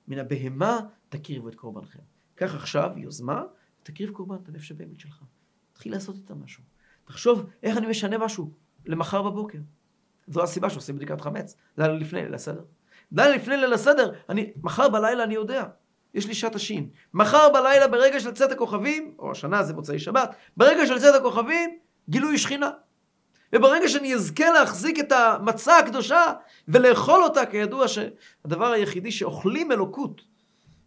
מן 0.08 0.18
הבהמה 0.18 0.80
תקריבו 1.08 1.48
את 1.48 1.54
קורבנכם. 1.54 1.98
קח 2.34 2.54
עכשיו 2.54 2.92
יוזמה, 2.96 3.42
תקריב 3.82 4.10
קורבן 4.10 4.36
את 4.42 4.48
הנפש 4.48 4.70
הבהמית 4.70 5.00
שלך. 5.00 5.22
תתחיל 5.72 5.92
לעשות 5.92 6.16
איתה 6.16 6.34
משהו. 6.34 6.62
תחשוב 7.04 7.46
איך 7.62 7.76
אני 7.76 7.86
משנה 7.86 8.18
משהו 8.18 8.52
למחר 8.86 9.22
בבוקר. 9.22 9.58
זו 10.26 10.42
הסיבה 10.42 10.70
שעושים 10.70 10.96
בדיקת 10.96 11.20
חמץ, 11.20 11.56
לילה 11.78 11.94
לפני 11.94 12.22
ליל 12.22 12.34
הסדר. 12.34 12.64
לילה 13.12 13.36
לפני 13.36 13.56
ליל 13.56 13.72
הסדר, 13.72 14.12
אני, 14.28 14.52
מחר 14.62 14.88
בלילה 14.88 15.24
אני 15.24 15.34
יודע, 15.34 15.64
יש 16.14 16.26
לי 16.26 16.34
שעת 16.34 16.54
השין. 16.54 16.90
מחר 17.14 17.48
בלילה 17.52 17.88
ברגע 17.88 18.20
של 18.20 18.32
צאת 18.32 18.52
הכוכבים, 18.52 19.14
או 19.18 19.30
השנה 19.30 19.62
זה 19.62 19.74
מוצאי 19.74 19.98
שבת, 19.98 20.34
ברגע 20.56 20.86
של 20.86 20.98
צאת 20.98 21.14
הכוכבים, 21.14 21.78
גילוי 22.10 22.38
שכינה. 22.38 22.70
וברגע 23.54 23.88
שאני 23.88 24.14
אזכה 24.14 24.50
להחזיק 24.50 24.98
את 24.98 25.12
המצה 25.12 25.78
הקדושה 25.78 26.22
ולאכול 26.68 27.22
אותה, 27.22 27.46
כידוע 27.46 27.86
שהדבר 27.88 28.66
היחידי 28.66 29.12
שאוכלים 29.12 29.72
אלוקות, 29.72 30.20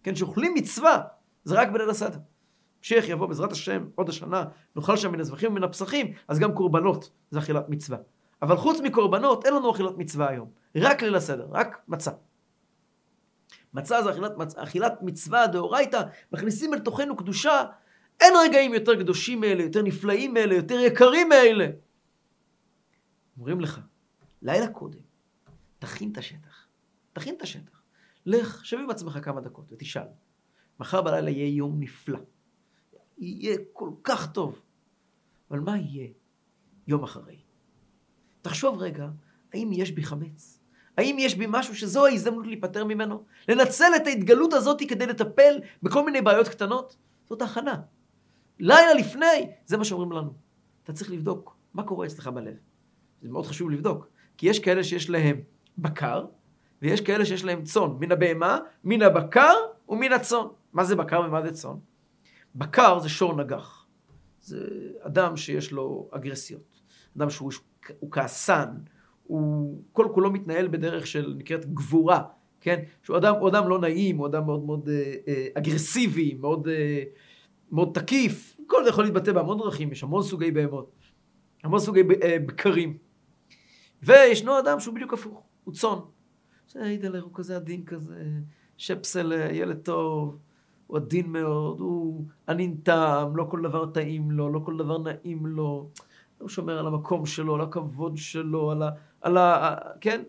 כן, 0.04 0.16
שאוכלים 0.16 0.54
מצווה, 0.54 1.02
זה 1.44 1.56
רק 1.56 1.70
בליל 1.70 1.90
הסדר. 1.90 2.18
משיח 2.84 3.10
יבוא 3.10 3.28
בעזרת 3.28 3.52
השם 3.52 3.86
עוד 3.96 4.10
השנה, 4.10 4.44
נאכל 4.76 4.98
שם 4.98 5.12
מן 5.12 5.20
הזבחים 5.20 5.52
ומן 5.52 5.64
הפסחים, 5.64 6.14
אז 6.28 6.40
גם 6.40 6.54
קורבנות 6.54 7.10
זה 7.32 7.40
אכילת 7.40 7.70
מצווה. 7.70 7.98
אבל 8.42 8.58
חוץ 8.58 8.80
מקורבנות 8.80 9.46
אין 9.46 9.54
לנו 9.54 9.72
אכילת 9.72 9.98
מצווה 9.98 10.30
היום, 10.30 10.50
רק 10.76 11.04
ליל 11.04 11.16
הסדר, 11.16 11.48
רק 11.52 11.82
מצה. 11.88 12.12
מצה 13.74 14.04
זה 14.04 14.12
אכילת, 14.12 14.38
מצ... 14.38 14.58
אכילת 14.58 14.94
מצווה 15.02 15.48
דאורייתא, 15.48 16.02
מכניסים 16.34 16.74
אל 16.74 16.80
תוכנו 16.80 17.16
קדושה, 17.16 17.64
אין 18.20 18.34
רגעים 18.46 18.74
יותר 18.74 19.00
קדושים 19.00 19.42
מאלה, 19.42 19.64
יותר 19.64 19.82
נפלאים 19.82 20.34
מאלה, 20.34 20.56
יותר 20.56 20.80
יקרים 20.80 21.30
מאלה. 21.30 21.68
אומרים 23.38 23.62
לך, 23.62 23.80
לילה 24.42 24.68
קודם, 24.68 25.00
תכין 25.80 26.12
את 26.12 26.18
השטח, 26.18 26.68
תכין 27.14 27.36
את 27.36 27.42
השטח. 27.42 27.82
לך, 28.26 28.66
שב 28.66 28.78
עם 28.78 28.90
עצמך 28.90 29.20
כמה 29.22 29.42
דקות 29.42 29.66
ותשאל. 29.72 30.08
מחר 30.80 31.02
בלילה 31.02 31.30
יהיה 31.30 31.56
יום 31.56 31.80
נפלא. 31.80 32.20
יהיה 33.18 33.58
כל 33.74 33.90
כך 34.04 34.32
טוב. 34.32 34.62
אבל 35.52 35.60
מה 35.60 35.78
יהיה 35.78 36.08
יום 36.88 37.04
אחרי? 37.04 37.38
תחשוב 38.42 38.78
רגע, 38.78 39.08
האם 39.54 39.70
יש 39.74 39.92
בי 39.92 40.04
חמץ? 40.04 40.60
האם 40.98 41.16
יש 41.20 41.36
בי 41.36 41.46
משהו 41.50 41.76
שזו 41.76 42.06
ההזדמנות 42.06 42.48
להיפטר 42.48 42.86
ממנו? 42.86 43.24
לנצל 43.48 43.92
את 43.96 44.08
ההתגלות 44.08 44.54
הזאת 44.54 44.82
כדי 44.90 45.06
לטפל 45.08 45.60
בכל 45.84 46.06
מיני 46.06 46.22
בעיות 46.22 46.48
קטנות? 46.48 46.96
זאת 47.30 47.42
הכנה. 47.42 47.82
לילה 48.60 48.94
לפני, 48.94 49.52
זה 49.66 49.78
מה 49.78 49.86
שאומרים 49.86 50.12
לנו. 50.12 50.34
אתה 50.84 50.94
צריך 50.94 51.12
לבדוק 51.12 51.58
מה 51.74 51.84
קורה 51.84 52.06
אצלך 52.06 52.28
בלב. 52.28 52.56
זה 53.22 53.30
מאוד 53.30 53.46
חשוב 53.46 53.72
לבדוק, 53.72 54.08
כי 54.38 54.50
יש 54.50 54.60
כאלה 54.60 54.84
שיש 54.84 55.10
להם 55.10 55.42
בקר, 55.78 56.26
ויש 56.82 57.02
כאלה 57.02 57.26
שיש 57.26 57.44
להם 57.44 57.64
צאן, 57.64 57.90
מן 58.00 58.12
הבהמה, 58.12 58.58
מן 58.84 59.02
הבקר 59.02 59.54
ומן 59.90 60.12
הצאן. 60.12 60.46
מה 60.74 60.84
זה 60.84 60.96
בקר 60.96 61.22
ומה 61.28 61.42
זה 61.42 61.52
צאן? 61.52 61.76
בקר 62.56 63.00
זה 63.00 63.10
שור 63.10 63.36
נגח. 63.36 63.86
זה 64.42 64.68
אדם 65.02 65.38
שיש 65.38 65.72
לו 65.72 66.10
אגרסיות. 66.12 66.82
אדם 67.18 67.30
שהוא 67.30 67.52
הוא 68.00 68.12
כעסן, 68.12 68.70
הוא 69.24 69.82
כל 69.92 70.08
כולו 70.14 70.32
מתנהל 70.32 70.68
בדרך 70.68 71.08
של 71.08 71.34
נקראת 71.38 71.74
גבורה, 71.74 72.24
כן? 72.62 72.84
שהוא 73.04 73.18
אדם, 73.18 73.36
הוא 73.36 73.50
אדם 73.50 73.70
לא 73.70 73.80
נעים, 73.80 74.18
הוא 74.18 74.28
אדם 74.28 74.46
מאוד 74.46 74.66
מאוד 74.66 74.90
אה, 74.90 75.14
אה, 75.28 75.48
אגרסיבי, 75.54 76.34
מאוד, 76.34 76.68
אה, 76.68 77.04
מאוד 77.74 77.92
תקיף. 77.94 78.58
כל 78.68 78.84
זה 78.84 78.90
יכול 78.90 79.04
להתבטא 79.04 79.32
בהמון 79.32 79.58
דרכים, 79.58 79.92
יש 79.92 80.04
המון 80.04 80.24
סוגי 80.24 80.52
בהמות, 80.52 80.92
המון 81.64 81.80
סוגי 81.80 82.04
בקרים. 82.46 82.98
וישנו 84.04 84.60
אדם 84.60 84.80
שהוא 84.80 84.96
בדיוק 84.96 85.14
הפוך, 85.14 85.44
הוא 85.64 85.74
צאן. 85.74 85.98
אידלר 86.76 87.22
הוא 87.22 87.32
כזה 87.34 87.56
עדין 87.56 87.86
כזה, 87.86 88.24
שפסל 88.78 89.34
ילד 89.52 89.78
טוב, 89.78 90.38
הוא 90.88 90.98
עדין 90.98 91.28
מאוד, 91.28 91.80
הוא 91.80 92.26
ענין 92.50 92.76
טעם, 92.84 93.38
לא 93.38 93.48
כל 93.50 93.62
דבר 93.62 93.86
טעים 93.86 94.32
לו, 94.32 94.54
לא 94.54 94.60
כל 94.60 94.78
דבר 94.78 94.98
נעים 94.98 95.46
לו. 95.46 95.90
הוא 96.38 96.50
שומר 96.50 96.80
על 96.80 96.88
המקום 96.88 97.26
שלו, 97.26 97.56
על 97.56 97.62
הכבוד 97.62 98.18
שלו, 98.18 98.72
על 98.72 98.84
ה... 98.84 98.90
על 99.22 99.38
ה 99.38 99.76
כן? 100.02 100.22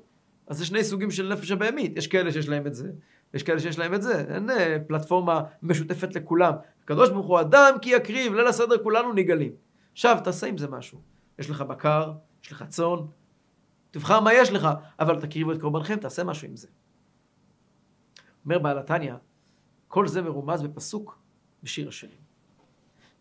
אז 0.47 0.59
זה 0.59 0.67
שני 0.67 0.85
סוגים 0.85 1.11
של 1.11 1.33
נפש 1.33 1.51
הבהמית. 1.51 1.97
יש 1.97 2.07
כאלה 2.07 2.33
שיש 2.33 2.49
להם 2.49 2.67
את 2.67 2.75
זה, 2.75 2.91
יש 3.35 3.43
כאלה 3.43 3.61
שיש 3.61 3.79
להם 3.79 3.95
את 3.95 4.03
זה. 4.03 4.25
אין 4.35 4.51
אה, 4.51 4.77
פלטפורמה 4.87 5.43
משותפת 5.63 6.15
לכולם. 6.15 6.53
הקדוש 6.85 7.11
ברוך 7.11 7.27
הוא 7.27 7.41
אדם 7.41 7.75
כי 7.83 7.91
יקריב, 7.91 8.35
ליל 8.35 8.47
הסדר 8.47 8.83
כולנו 8.83 9.13
נגאלים. 9.13 9.53
עכשיו, 9.93 10.19
תעשה 10.25 10.47
עם 10.47 10.59
זה 10.59 10.69
משהו. 10.69 11.01
יש 11.39 11.51
לך 11.51 11.61
בקר, 11.61 12.13
יש 12.45 12.53
לך 12.53 12.65
צאן, 12.69 12.99
תבחר 13.91 14.21
מה 14.21 14.35
יש 14.35 14.51
לך, 14.51 14.69
אבל 15.01 15.21
תקריבו 15.21 15.53
את 15.53 15.61
קורבנכם, 15.61 15.97
תעשה 15.97 16.25
משהו 16.25 16.49
עם 16.49 16.57
זה. 16.57 16.69
אומר 18.45 18.59
בעל 18.59 18.79
התניא, 18.79 19.15
כל 19.89 20.09
זה 20.09 20.23
מרומז 20.23 20.63
בפסוק 20.63 21.19
בשיר 21.63 21.89
השירים. 21.89 22.19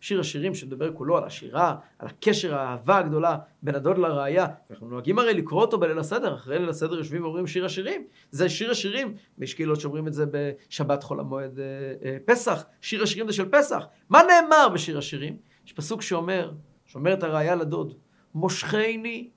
שיר 0.04 0.20
השירים 0.20 0.56
שמדבר 0.56 0.94
כולו 0.94 1.18
על 1.18 1.24
השירה, 1.24 1.76
על 2.00 2.08
הקשר 2.08 2.56
האהבה 2.56 2.98
הגדולה 2.98 3.38
בין 3.62 3.76
הדוד 3.76 3.98
לראיה. 3.98 4.48
אנחנו 4.72 4.90
נוהגים 4.90 5.20
הרי 5.20 5.34
לקרוא 5.34 5.62
אותו 5.62 5.78
בליל 5.78 6.00
הסדר, 6.00 6.36
אחרי 6.36 6.60
ליל 6.60 6.70
הסדר 6.70 6.98
יושבים 6.98 7.24
ואומרים 7.24 7.48
שיר 7.48 7.66
השירים. 7.66 8.08
זה 8.32 8.50
שיר 8.50 8.72
השירים, 8.72 9.16
יש 9.40 9.54
קהילות 9.54 9.80
שאומרים 9.80 10.08
את 10.08 10.14
זה 10.14 10.26
בשבת 10.32 11.04
חול 11.04 11.20
המועד 11.20 11.60
אה, 11.60 11.66
אה, 12.06 12.18
פסח, 12.26 12.66
שיר 12.82 13.04
השירים 13.04 13.28
זה 13.28 13.34
של 13.34 13.50
פסח. 13.50 13.86
מה 14.10 14.22
נאמר 14.24 14.70
בשיר 14.74 14.98
השירים? 14.98 15.38
יש 15.66 15.74
פסוק 15.74 16.02
שאומר, 16.02 16.52
שאומרת 16.86 17.24
הראיה 17.24 17.56
לדוד, 17.56 17.94
מושכני 18.36 19.30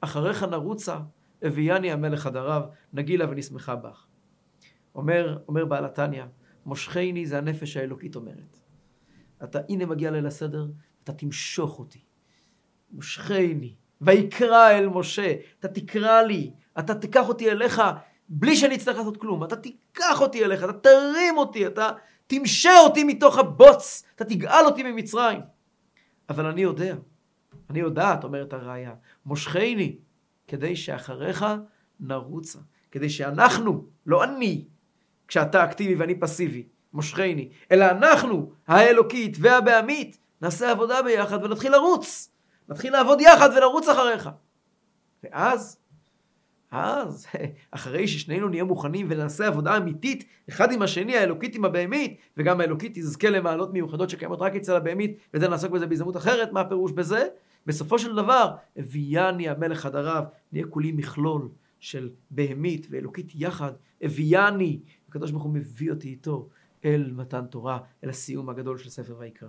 אחריך 0.00 0.42
נרוצה, 0.42 0.96
הביאני 1.42 1.92
המלך 1.92 2.26
הדריו, 2.26 2.62
נגילה 2.92 3.30
ונשמחה 3.30 3.76
בך. 3.76 4.06
אומר, 4.94 5.38
אומר 5.48 5.64
בעל 5.64 5.84
התניא, 5.84 6.24
מושכני 6.66 7.26
זה 7.26 7.38
הנפש 7.38 7.76
האלוקית 7.76 8.16
אומרת. 8.16 8.57
אתה, 9.44 9.58
הנה 9.68 9.86
מגיע 9.86 10.10
ליל 10.10 10.26
הסדר, 10.26 10.66
אתה 11.04 11.12
תמשוך 11.12 11.78
אותי. 11.78 12.00
מושכני, 12.90 13.74
ויקרא 14.00 14.70
אל 14.70 14.88
משה, 14.88 15.34
אתה 15.60 15.68
תקרא 15.68 16.22
לי, 16.22 16.52
אתה 16.78 16.94
תיקח 16.94 17.28
אותי 17.28 17.50
אליך 17.50 17.82
בלי 18.28 18.56
שאני 18.56 18.74
אצטרך 18.74 18.98
לעשות 18.98 19.16
כלום, 19.16 19.44
אתה 19.44 19.56
תיקח 19.56 20.20
אותי 20.20 20.44
אליך, 20.44 20.64
אתה 20.64 20.72
תרים 20.72 21.36
אותי, 21.36 21.66
אתה 21.66 21.90
תמשה 22.26 22.78
אותי 22.80 23.04
מתוך 23.04 23.38
הבוץ, 23.38 24.04
אתה 24.14 24.24
תגאל 24.24 24.64
אותי 24.66 24.82
ממצרים. 24.82 25.40
אבל 26.28 26.46
אני 26.46 26.60
יודע, 26.60 26.96
אני 27.70 27.80
יודעת, 27.80 28.24
אומרת 28.24 28.52
הראיה, 28.52 28.94
מושכני, 29.26 29.98
כדי 30.48 30.76
שאחריך 30.76 31.46
נרוצה, 32.00 32.58
כדי 32.90 33.10
שאנחנו, 33.10 33.86
לא 34.06 34.24
אני, 34.24 34.64
כשאתה 35.28 35.64
אקטיבי 35.64 35.94
ואני 35.94 36.20
פסיבי, 36.20 36.68
מושכני, 36.98 37.48
אלא 37.72 37.84
אנחנו, 37.90 38.52
האלוקית 38.66 39.36
והבעמית, 39.40 40.18
נעשה 40.42 40.70
עבודה 40.70 41.02
ביחד 41.02 41.44
ונתחיל 41.44 41.72
לרוץ. 41.72 42.30
נתחיל 42.68 42.92
לעבוד 42.92 43.20
יחד 43.20 43.50
ולרוץ 43.56 43.88
אחריך. 43.88 44.30
ואז, 45.24 45.78
אז, 46.70 47.26
אחרי 47.70 48.08
ששנינו 48.08 48.48
נהיה 48.48 48.64
מוכנים 48.64 49.06
ונעשה 49.10 49.46
עבודה 49.46 49.76
אמיתית, 49.76 50.24
אחד 50.48 50.72
עם 50.72 50.82
השני, 50.82 51.16
האלוקית 51.16 51.54
עם 51.54 51.64
הבהמית, 51.64 52.16
וגם 52.36 52.60
האלוקית 52.60 52.92
תזכה 52.94 53.30
למעלות 53.30 53.72
מיוחדות 53.72 54.10
שקיימות 54.10 54.40
רק 54.42 54.56
אצל 54.56 54.76
הבהמית, 54.76 55.18
וזה 55.34 55.48
נעסוק 55.48 55.72
בזה 55.72 55.86
בהזדמנות 55.86 56.16
אחרת, 56.16 56.52
מה 56.52 56.60
הפירוש 56.60 56.92
בזה? 56.92 57.26
בסופו 57.66 57.98
של 57.98 58.16
דבר, 58.16 58.54
הביאני 58.76 59.48
המלך 59.48 59.80
חדריו, 59.80 60.24
נהיה 60.52 60.66
כולי 60.66 60.92
מכלול 60.92 61.48
של 61.80 62.10
בהמית 62.30 62.86
ואלוקית 62.90 63.32
יחד, 63.34 63.72
הביאני, 64.02 64.80
הקדוש 65.08 65.30
ברוך 65.30 65.42
הוא 65.42 65.52
מביא 65.52 65.90
אותי 65.90 66.08
איתו 66.08 66.48
אל 66.84 67.12
מתן 67.16 67.46
תורה, 67.46 67.78
אל 68.04 68.08
הסיום 68.08 68.48
הגדול 68.48 68.78
של 68.78 68.90
ספר 68.90 69.16
ויקרא. 69.18 69.48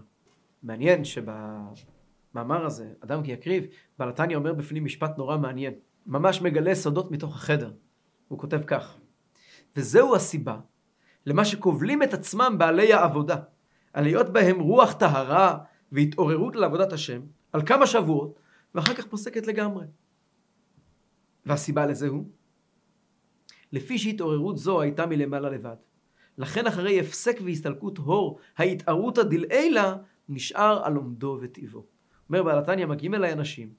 מעניין 0.64 1.04
שבמאמר 1.04 2.66
הזה, 2.66 2.94
אדם 3.00 3.24
כי 3.24 3.32
יקריב, 3.32 3.66
בעל 4.00 4.10
התניא 4.10 4.36
אומר 4.36 4.54
בפנים 4.54 4.86
משפט 4.86 5.18
נורא 5.18 5.38
מעניין, 5.38 5.74
ממש 6.06 6.42
מגלה 6.42 6.76
סודות 6.76 7.12
מתוך 7.12 7.36
החדר. 7.36 7.74
הוא 8.28 8.40
כותב 8.40 8.62
כך: 8.68 8.98
וזהו 9.76 10.16
הסיבה 10.16 10.60
למה 11.26 11.46
שכובלים 11.46 12.04
את 12.04 12.14
עצמם 12.14 12.56
בעלי 12.58 12.94
העבודה, 12.94 13.38
על 13.94 14.04
להיות 14.04 14.34
בהם 14.34 14.60
רוח 14.60 14.94
טהרה 14.94 15.58
והתעוררות 15.92 16.56
לעבודת 16.56 16.94
השם, 16.94 17.22
על 17.52 17.66
כמה 17.66 17.88
שבועות, 17.88 18.40
ואחר 18.76 18.94
כך 18.94 19.08
פוסקת 19.08 19.48
לגמרי. 19.48 19.86
והסיבה 21.46 21.86
לזה 21.86 22.08
הוא, 22.08 22.26
לפי 23.72 23.98
שהתעוררות 23.98 24.58
זו 24.58 24.82
הייתה 24.82 25.06
מלמעלה 25.06 25.50
לבד. 25.50 25.76
לכן 26.40 26.68
אחרי 26.68 27.00
הפסק 27.00 27.40
והסתלקות 27.46 27.98
הור 27.98 28.40
ההתערותא 28.58 29.24
דלעילה, 29.24 29.96
נשאר 30.30 30.82
על 30.84 30.96
עומדו 30.96 31.38
וטבעו. 31.42 31.86
אומר 32.30 32.44
בעל 32.44 32.60
התניא, 32.60 32.86
מגיעים 32.86 33.16
אליי 33.16 33.34
אנשים, 33.34 33.74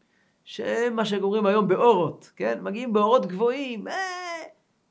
שהם 0.44 0.96
מה 0.96 1.04
שגומרים 1.04 1.46
היום 1.46 1.68
באורות, 1.68 2.32
כן? 2.36 2.58
מגיעים 2.62 2.92
באורות 2.92 3.26
גבוהים, 3.26 3.88
אה! 3.88 3.94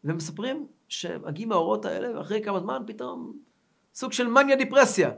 ומספרים 0.04 0.68
שמגיעים 0.88 1.52
האורות 1.52 1.86
האלה, 1.86 2.18
ואחרי 2.18 2.42
כמה 2.44 2.60
זמן 2.60 2.84
פתאום 2.88 3.34
סוג 3.94 4.12
של 4.12 4.28
מניה 4.28 4.56
דיפרסיה. 4.56 5.12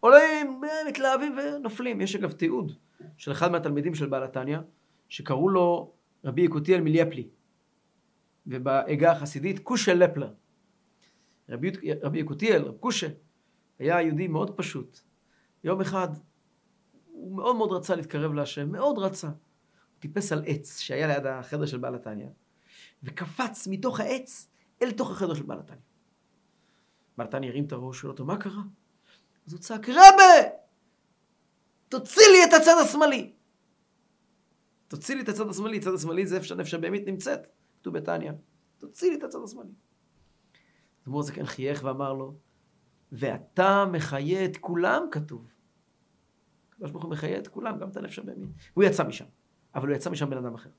עולים, 0.00 0.64
אה, 0.64 0.88
מתלהבים 0.88 1.38
ונופלים. 1.38 2.00
יש 2.00 2.16
אגב 2.16 2.32
תיעוד 2.32 2.72
של 3.16 3.32
אחד 3.32 3.52
מהתלמידים 3.52 3.94
של 3.94 4.06
בעל 4.06 4.24
התניא, 4.24 4.58
שקראו 5.08 5.48
לו 5.48 5.92
רבי 6.24 6.42
יקותיאל 6.42 6.80
מליפלי, 6.80 7.28
ובעגה 8.46 9.12
החסידית 9.12 9.58
קושה 9.58 9.94
לפלר. 9.94 10.32
רבי, 11.48 11.70
רבי 12.02 12.18
יקותיאל, 12.18 12.62
רב 12.62 12.76
קושה, 12.76 13.08
היה 13.78 14.02
יהודי 14.02 14.28
מאוד 14.28 14.56
פשוט. 14.56 15.00
יום 15.64 15.80
אחד 15.80 16.08
הוא 17.06 17.36
מאוד 17.36 17.56
מאוד 17.56 17.72
רצה 17.72 17.94
להתקרב 17.94 18.32
להשם, 18.32 18.72
מאוד 18.72 18.98
רצה. 18.98 19.26
הוא 19.26 19.34
טיפס 19.98 20.32
על 20.32 20.42
עץ 20.46 20.78
שהיה 20.78 21.06
ליד 21.06 21.26
החדר 21.26 21.66
של 21.66 21.78
בעל 21.78 21.94
התניא, 21.94 22.28
וקפץ 23.02 23.66
מתוך 23.70 24.00
העץ 24.00 24.48
אל 24.82 24.90
תוך 24.90 25.10
החדר 25.10 25.34
של 25.34 25.42
בעל 25.42 25.58
התניא. 25.58 25.80
בעל 27.16 27.26
התניא 27.26 27.50
הרים 27.50 27.64
את 27.64 27.72
הראש, 27.72 28.00
שואל 28.00 28.12
אותו, 28.12 28.24
מה 28.24 28.36
קרה? 28.36 28.62
אז 29.46 29.52
הוא 29.52 29.60
צעק, 29.60 29.88
רבה! 29.88 30.48
תוציא 31.88 32.22
לי 32.32 32.44
את 32.44 32.60
הצד 32.60 32.74
השמאלי! 32.84 33.32
תוציא 34.88 35.14
לי 35.14 35.22
את 35.22 35.28
הצד 35.28 35.48
השמאלי, 35.48 35.78
הצד 35.78 35.94
השמאלי 35.94 36.26
זה 36.26 36.36
איפה 36.36 36.46
שהנפש 36.46 36.74
הבהמית 36.74 37.06
נמצאת, 37.06 37.40
כתוב 37.80 37.98
בתניא. 37.98 38.32
תוציא 38.78 39.10
לי 39.10 39.16
את 39.16 39.22
הצד 39.22 39.38
השמאלי. 39.44 39.70
אדמו"ר 41.08 41.22
זקן 41.22 41.46
חייך 41.46 41.84
ואמר 41.84 42.12
לו, 42.12 42.34
ואתה 43.12 43.84
מחיה 43.92 44.44
את 44.44 44.56
כולם, 44.56 45.02
כתוב. 45.10 45.46
הקדוש 46.72 46.90
ברוך 46.90 47.04
הוא 47.04 47.10
מחיה 47.10 47.38
את 47.38 47.48
כולם, 47.48 47.78
גם 47.78 47.88
את 47.88 47.96
הנפש 47.96 48.18
הבהמית. 48.18 48.50
הוא 48.74 48.84
יצא 48.84 49.04
משם, 49.04 49.24
אבל 49.74 49.88
הוא 49.88 49.96
יצא 49.96 50.10
משם 50.10 50.30
בן 50.30 50.36
אדם 50.36 50.54
אחר. 50.54 50.70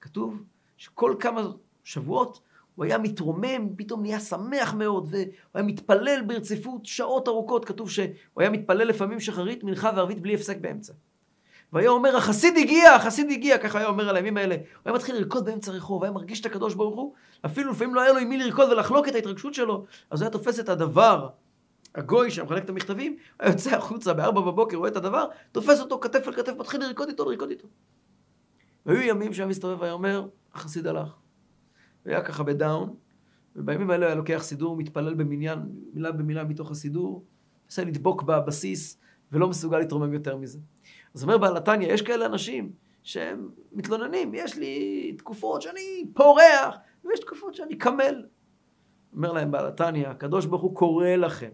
כתוב 0.00 0.44
שכל 0.76 1.16
כמה 1.20 1.42
שבועות 1.84 2.40
הוא 2.74 2.84
היה 2.84 2.98
מתרומם, 2.98 3.76
פתאום 3.76 4.02
נהיה 4.02 4.20
שמח 4.20 4.74
מאוד, 4.74 5.08
והוא 5.10 5.24
היה 5.54 5.64
מתפלל 5.64 6.22
ברציפות 6.26 6.86
שעות 6.86 7.28
ארוכות. 7.28 7.64
כתוב 7.64 7.90
שהוא 7.90 8.06
היה 8.36 8.50
מתפלל 8.50 8.88
לפעמים 8.88 9.20
שחרית, 9.20 9.64
מנחה 9.64 9.90
וערבית 9.96 10.20
בלי 10.20 10.34
הפסק 10.34 10.58
באמצע. 10.60 10.92
והיה 11.76 11.90
אומר, 11.90 12.16
החסיד 12.16 12.56
הגיע, 12.56 12.94
החסיד 12.94 13.30
הגיע, 13.30 13.58
ככה 13.58 13.78
היה 13.78 13.88
אומר 13.88 14.08
על 14.08 14.16
הימים 14.16 14.36
האלה. 14.36 14.54
הוא 14.54 14.62
היה 14.84 14.94
מתחיל 14.94 15.16
לרקוד 15.16 15.44
באמצע 15.44 15.72
רחוב, 15.72 16.02
היה 16.02 16.12
מרגיש 16.12 16.40
את 16.40 16.46
הקדוש 16.46 16.74
ברוך 16.74 16.96
הוא, 16.96 17.14
אפילו 17.46 17.72
לפעמים 17.72 17.94
לא 17.94 18.00
היה 18.00 18.12
לו 18.12 18.18
עם 18.18 18.28
מי 18.28 18.38
לרקוד 18.38 18.72
ולחלוק 18.72 19.08
את 19.08 19.14
ההתרגשות 19.14 19.54
שלו, 19.54 19.84
אז 20.10 20.20
הוא 20.20 20.26
היה 20.26 20.32
תופס 20.32 20.60
את 20.60 20.68
הדבר, 20.68 21.28
הגוי 21.94 22.30
שמחלק 22.30 22.64
את 22.64 22.70
המכתבים, 22.70 23.16
היה 23.40 23.50
יוצא 23.50 23.76
החוצה 23.76 24.12
בארבע 24.14 24.40
בבוקר, 24.40 24.76
רואה 24.76 24.88
את 24.88 24.96
הדבר, 24.96 25.26
תופס 25.52 25.80
אותו 25.80 26.00
כתף 26.00 26.28
אל 26.28 26.32
כתף, 26.32 26.52
מתחיל 26.58 26.80
לרקוד 26.80 27.08
איתו, 27.08 27.30
לרקוד 27.30 27.50
איתו. 27.50 27.68
והיו 28.86 29.00
ימים 29.00 29.32
שהיה 29.32 29.48
מסתובב 29.48 29.80
והיה 29.80 29.92
אומר, 29.92 30.28
החסיד 30.54 30.86
הלך. 30.86 31.08
והיה 32.06 32.22
ככה 32.22 32.42
בדאון, 32.42 32.94
ובימים 33.56 33.90
האלה 33.90 34.06
היה 34.06 34.14
לוקח 34.14 34.40
סידור, 34.42 34.76
מתפלל 34.76 35.14
במניין, 35.14 35.58
מילה 35.94 36.12
במילה 36.12 36.44
מתוך 36.44 36.70
הסידור, 36.70 37.24
מנסה 37.64 37.84
לדבוק 37.84 38.22
בבסיס, 38.22 39.00
ולא 39.32 39.48
מסוגל 39.48 39.78
להתרומם 39.78 40.12
יותר 40.12 40.36
מזה. 40.36 40.58
אז 41.16 41.22
אומר 41.22 41.38
בעל 41.38 41.56
התניא, 41.56 41.92
יש 41.92 42.02
כאלה 42.02 42.26
אנשים 42.26 42.72
שהם 43.02 43.48
מתלוננים, 43.72 44.34
יש 44.34 44.56
לי 44.56 45.14
תקופות 45.18 45.62
שאני 45.62 46.04
פורח, 46.14 46.76
ויש 47.04 47.20
תקופות 47.20 47.54
שאני 47.54 47.78
קמל. 47.78 48.24
אומר 49.16 49.32
להם 49.32 49.50
בעל 49.50 49.66
התניא, 49.66 50.08
הקדוש 50.08 50.46
ברוך 50.46 50.62
הוא 50.62 50.74
קורא 50.74 51.08
לכם, 51.08 51.48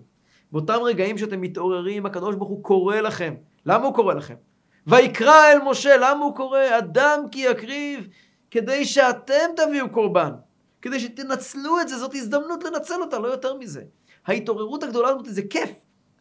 באותם 0.53 0.79
רגעים 0.83 1.19
שאתם 1.19 1.41
מתעוררים, 1.41 2.07
הקדוש 2.07 2.35
ברוך 2.37 2.49
הוא 2.49 2.63
קורא 2.63 2.97
לכם. 2.97 3.35
למה 3.67 3.87
הוא 3.87 3.95
קורא 3.95 4.15
לכם? 4.15 4.35
ויקרא 4.87 5.53
אל 5.53 5.59
משה, 5.71 5.97
למה 5.97 6.25
הוא 6.25 6.37
קורא? 6.37 6.79
אדם 6.79 7.25
כי 7.31 7.41
יקריב, 7.51 8.09
כדי 8.51 8.85
שאתם 8.85 9.51
תביאו 9.57 9.91
קורבן. 9.91 10.33
כדי 10.83 11.01
שתנצלו 11.01 11.81
את 11.81 11.89
זה, 11.89 11.99
זאת 11.99 12.15
הזדמנות 12.15 12.65
לנצל 12.65 13.01
אותה, 13.01 13.19
לא 13.19 13.29
יותר 13.29 13.55
מזה. 13.55 13.83
ההתעוררות 14.27 14.83
הגדולה 14.83 15.09
הזאת 15.09 15.27
זה 15.27 15.43
כיף, 15.51 15.71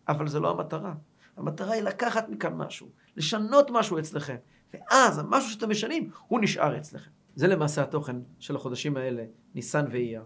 אבל 0.08 0.27
זה 0.27 0.39
לא 0.39 0.49
המטרה. 0.49 0.93
המטרה 1.38 1.74
היא 1.74 1.84
לקחת 1.84 2.30
מכאן 2.30 2.54
משהו, 2.54 2.89
לשנות 3.17 3.67
משהו 3.72 4.00
אצלכם, 4.00 4.36
ואז 4.74 5.20
המשהו 5.20 5.52
שאתם 5.52 5.70
משנים, 5.70 6.12
הוא 6.28 6.39
נשאר 6.41 6.78
אצלכם. 6.78 7.12
זה 7.36 7.48
למעשה 7.48 7.84
התוכן 7.84 8.15
של 8.39 8.56
החודשים 8.56 8.98
האלה, 8.98 9.26
ניסן 9.56 9.86
ואייר. 9.91 10.26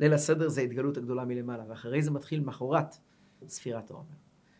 ליל 0.00 0.14
הסדר 0.14 0.48
זה 0.48 0.60
ההתגלות 0.60 0.96
הגדולה 0.96 1.24
מלמעלה, 1.24 1.64
ואחרי 1.68 2.02
זה 2.02 2.10
מתחיל 2.10 2.40
מחרת 2.40 2.96
ספירת 3.48 3.90
העומר. 3.90 4.16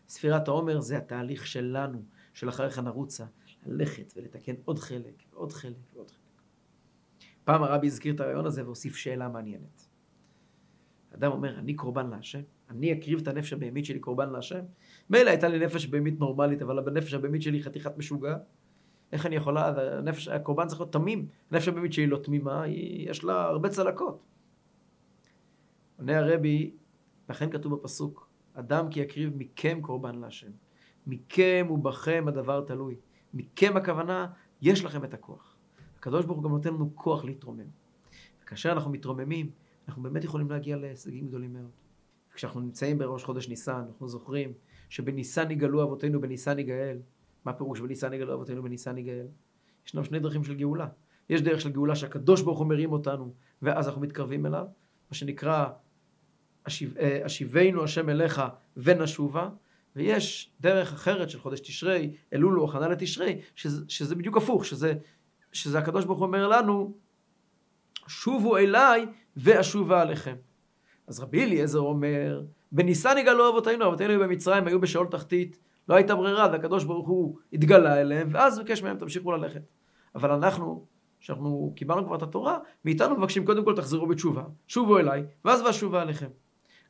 ספירת 0.09 0.49
העומר 0.49 0.81
זה 0.81 0.97
התהליך 0.97 1.47
שלנו, 1.47 2.03
של 2.35 2.49
אחריך 2.49 2.79
נרוצה, 2.79 3.25
ללכת 3.67 4.13
ולתקן 4.17 4.55
עוד 4.65 4.79
חלק, 4.79 5.23
ועוד 5.33 5.53
חלק, 5.53 5.77
ועוד 5.95 6.11
חלק. 6.11 6.43
פעם 7.45 7.63
הרבי 7.63 7.87
הזכיר 7.87 8.15
את 8.15 8.21
הרעיון 8.21 8.47
הזה 8.47 8.65
והוסיף 8.65 8.97
שאלה 8.97 9.29
מעניינת. 9.29 9.86
אדם 11.15 11.33
אומר, 11.33 11.59
אני 11.59 11.75
קורבן 11.75 12.11
להשם, 12.11 12.41
אני 12.71 12.93
אקריב 12.93 13.21
את 13.21 13.29
הנפש 13.29 13.53
הבהמית 13.53 13.85
שלי 13.85 13.99
קורבן 13.99 14.31
להשם. 14.31 14.61
מילא 15.11 15.31
הייתה 15.31 15.49
לי 15.49 15.67
נפש 15.67 15.87
בהמית 15.87 16.21
נורמלית, 16.21 16.63
אבל 16.63 16.81
בנפש 16.81 17.15
הבהמית 17.15 17.43
שלי 17.43 17.63
חתיכת 17.63 17.99
משוגע. 17.99 18.37
איך 19.13 19.27
אני 19.27 19.37
יכולה, 19.37 19.73
הנפש, 19.99 20.29
הקורבן 20.29 20.67
צריך 20.67 20.81
להיות 20.81 20.93
תמים. 20.93 21.29
הנפש 21.51 21.69
הבהמית 21.69 21.93
שלי 21.93 22.07
לא 22.07 22.19
תמימה, 22.19 22.63
היא, 22.63 23.11
יש 23.11 23.25
לה 23.25 23.45
הרבה 23.45 23.69
צלקות. 23.69 24.23
עונה 25.99 26.19
הרבי, 26.19 26.71
לכן 27.29 27.51
כתוב 27.51 27.75
בפסוק, 27.75 28.29
אדם 28.55 28.91
כי 28.91 29.01
יקריב 29.01 29.33
מכם 29.37 29.81
קורבן 29.81 30.15
להשם. 30.15 30.51
מכם 31.07 31.67
ובכם 31.71 32.25
הדבר 32.29 32.61
תלוי. 32.61 32.97
מכם 33.35 33.77
הכוונה, 33.77 34.27
יש 34.63 34.85
לכם 34.85 35.05
את 35.05 35.15
הכוח. 35.15 35.57
הקדוש 35.99 36.25
ברוך 36.25 36.39
הוא 36.39 36.45
גם 36.45 36.51
נותן 36.51 36.75
לנו 36.75 36.91
כוח 36.95 37.25
להתרומם. 37.25 37.67
וכאשר 38.43 38.73
אנחנו 38.73 38.91
מתרוממים, 38.91 39.51
אנחנו 39.89 40.03
באמת 40.03 40.25
יכולים 40.25 40.51
להגיע 40.51 40.77
להישגים 40.77 41.29
גדולים 41.29 41.53
מאוד. 41.53 41.71
כשאנחנו 42.35 42.61
נמצאים 42.61 42.99
בראש 42.99 43.25
חודש 43.25 43.49
ניסן, 43.49 43.85
אנחנו 43.89 44.09
זוכרים 44.09 44.53
שבניסן 44.89 45.51
יגאלו 45.51 45.83
אבותינו, 45.83 46.21
בניסן 46.21 46.59
יגאל. 46.59 46.99
מה 47.45 47.53
פירוש 47.53 47.81
בניסן 47.81 48.13
יגאלו 48.13 48.35
אבותינו, 48.35 48.63
בניסן 48.63 48.99
יגאל? 48.99 49.27
ישנם 49.87 50.05
שני 50.05 50.19
דרכים 50.21 50.45
של 50.45 50.55
גאולה. 50.55 50.89
יש 51.29 51.43
דרך 51.43 51.61
של 51.61 51.73
גאולה 51.73 51.97
שהקדוש 51.97 52.43
ברוך 52.43 52.59
הוא 52.59 52.67
מרים 52.67 52.93
אותנו, 52.93 53.35
ואז 53.63 53.89
אנחנו 53.89 54.01
מתקרבים 54.01 54.47
אליו, 54.47 54.67
מה 55.11 55.15
שנקרא 55.15 55.69
אשיב, 56.65 56.99
אה, 56.99 57.27
אשיבנו 57.27 57.85
השם 57.85 58.09
אליך 58.09 58.43
ונשובה, 58.77 59.49
ויש 59.97 60.53
דרך 60.61 60.93
אחרת 60.93 61.31
של 61.31 61.41
חודש 61.41 61.61
תשרי, 61.61 62.13
אלול 62.33 62.55
הוא 62.55 62.69
הכנה 62.69 62.89
לתשרי, 62.89 63.41
שזה, 63.55 63.85
שזה 63.89 64.15
בדיוק 64.15 64.37
הפוך, 64.37 64.65
שזה, 64.65 64.95
שזה 65.53 65.79
הקדוש 65.79 66.05
ברוך 66.05 66.19
הוא 66.19 66.27
אומר 66.27 66.49
לנו, 66.49 66.95
שובו 68.07 68.57
אליי 68.57 69.07
ואשובה 69.37 70.03
עליכם. 70.03 70.35
אז 71.07 71.21
רבי 71.21 71.45
אליעזר 71.45 71.81
אומר, 71.81 72.43
בניסן 72.73 73.19
יגאלו 73.19 73.49
אבותינו, 73.49 73.87
אבותינו 73.87 74.11
היו 74.11 74.21
במצרים, 74.21 74.67
היו 74.67 74.81
בשאול 74.81 75.07
תחתית, 75.07 75.59
לא 75.89 75.95
הייתה 75.95 76.15
ברירה, 76.15 76.49
והקדוש 76.53 76.85
ברוך 76.85 77.09
הוא 77.09 77.39
התגלה 77.53 78.01
אליהם, 78.01 78.29
ואז 78.33 78.59
ביקש 78.59 78.83
מהם, 78.83 78.99
תמשיכו 78.99 79.33
ללכת. 79.33 79.63
אבל 80.15 80.31
אנחנו, 80.31 80.87
שאנחנו 81.21 81.73
קיבלנו 81.77 82.07
כבר 82.07 82.17
את 82.17 82.23
התורה, 82.23 82.59
מאיתנו 82.85 83.17
מבקשים 83.17 83.47
קודם 83.47 83.65
כל 83.65 83.77
תחזרו 83.77 84.07
בתשובה, 84.07 84.43
שובו 84.67 84.99
אליי, 84.99 85.25
ואז 85.45 85.61
ואשובה 85.61 86.03
עליכם. 86.03 86.29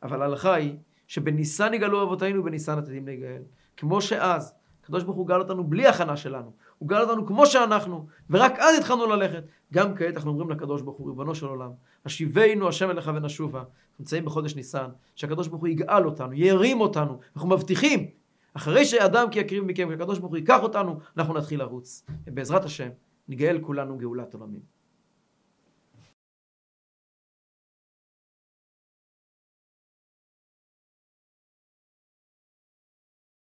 אבל 0.03 0.23
ההלכה 0.23 0.55
היא, 0.55 0.77
שבניסן 1.07 1.75
יגאלו 1.75 2.03
אבותינו, 2.03 2.43
בניסן 2.43 2.79
עתידים 2.79 3.07
להיגאל. 3.07 3.43
כמו 3.77 4.01
שאז, 4.01 4.55
הקדוש 4.83 5.05
ברוך 5.05 5.17
הוא 5.17 5.27
גאל 5.27 5.41
אותנו 5.41 5.65
בלי 5.65 5.87
הכנה 5.87 6.17
שלנו. 6.17 6.53
הוא 6.79 6.89
גאל 6.89 7.03
אותנו 7.03 7.27
כמו 7.27 7.47
שאנחנו, 7.47 8.07
ורק 8.31 8.59
אז 8.59 8.79
התחלנו 8.79 9.07
ללכת. 9.07 9.45
גם 9.73 9.97
כעת 9.97 10.17
אנחנו 10.17 10.31
אומרים 10.31 10.51
לקדוש 10.51 10.83
ברוך 10.83 10.97
הוא, 10.97 11.09
ריבונו 11.09 11.35
של 11.35 11.47
עולם, 11.47 11.71
השיבנו 12.05 12.69
השם 12.69 12.91
אליך 12.91 13.11
ונשובה. 13.15 13.59
אנחנו 13.59 13.75
נמצאים 13.99 14.25
בחודש 14.25 14.55
ניסן, 14.55 14.89
שהקדוש 15.15 15.49
ברוך 15.49 15.61
הוא 15.61 15.69
יגאל 15.69 16.07
אותנו, 16.07 16.33
ירים 16.33 16.81
אותנו. 16.81 17.19
אנחנו 17.37 17.49
מבטיחים, 17.49 18.07
אחרי 18.55 18.85
שאדם 18.85 19.31
כי 19.31 19.39
יקריב 19.39 19.65
מכם, 19.65 19.89
שהקדוש 19.91 20.19
ברוך 20.19 20.31
הוא 20.31 20.39
ייקח 20.39 20.63
אותנו, 20.63 20.99
אנחנו 21.17 21.35
נתחיל 21.35 21.59
לרוץ. 21.61 22.07
ובעזרת 22.27 22.65
השם, 22.65 22.89
נגאל 23.29 23.59
כולנו 23.63 23.99
גאולת 23.99 24.35
עולמים. 24.35 24.76